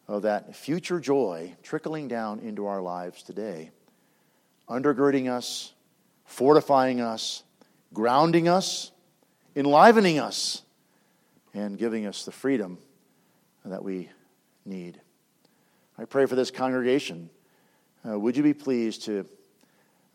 of 0.07 0.24
that 0.24 0.55
future 0.55 0.99
joy 0.99 1.55
trickling 1.63 2.07
down 2.07 2.39
into 2.39 2.65
our 2.65 2.82
lives 2.82 3.24
today, 3.24 3.72
undergirding 4.70 5.30
us, 5.30 5.74
fortifying 6.26 7.01
us, 7.01 7.43
grounding 7.93 8.47
us, 8.47 8.91
enlivening 9.55 10.20
us, 10.20 10.63
and 11.53 11.77
giving 11.77 12.05
us 12.05 12.25
the 12.25 12.31
freedom 12.31 12.77
that 13.65 13.83
we 13.83 14.09
need. 14.65 14.99
I 15.97 16.05
pray 16.05 16.25
for 16.25 16.35
this 16.35 16.51
congregation. 16.51 17.29
Uh, 18.07 18.19
would 18.19 18.37
you 18.37 18.43
be 18.43 18.53
pleased 18.53 19.03
to 19.03 19.25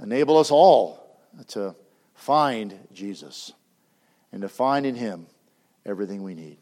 enable 0.00 0.38
us 0.38 0.50
all 0.50 1.18
to 1.48 1.74
find 2.14 2.78
Jesus 2.92 3.52
and 4.32 4.42
to 4.42 4.48
find 4.48 4.86
in 4.86 4.94
him 4.94 5.26
everything 5.84 6.22
we 6.22 6.34
need? 6.34 6.58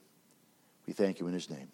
We 0.86 0.92
thank 0.92 1.20
you 1.20 1.26
in 1.26 1.34
his 1.34 1.50
name. 1.50 1.68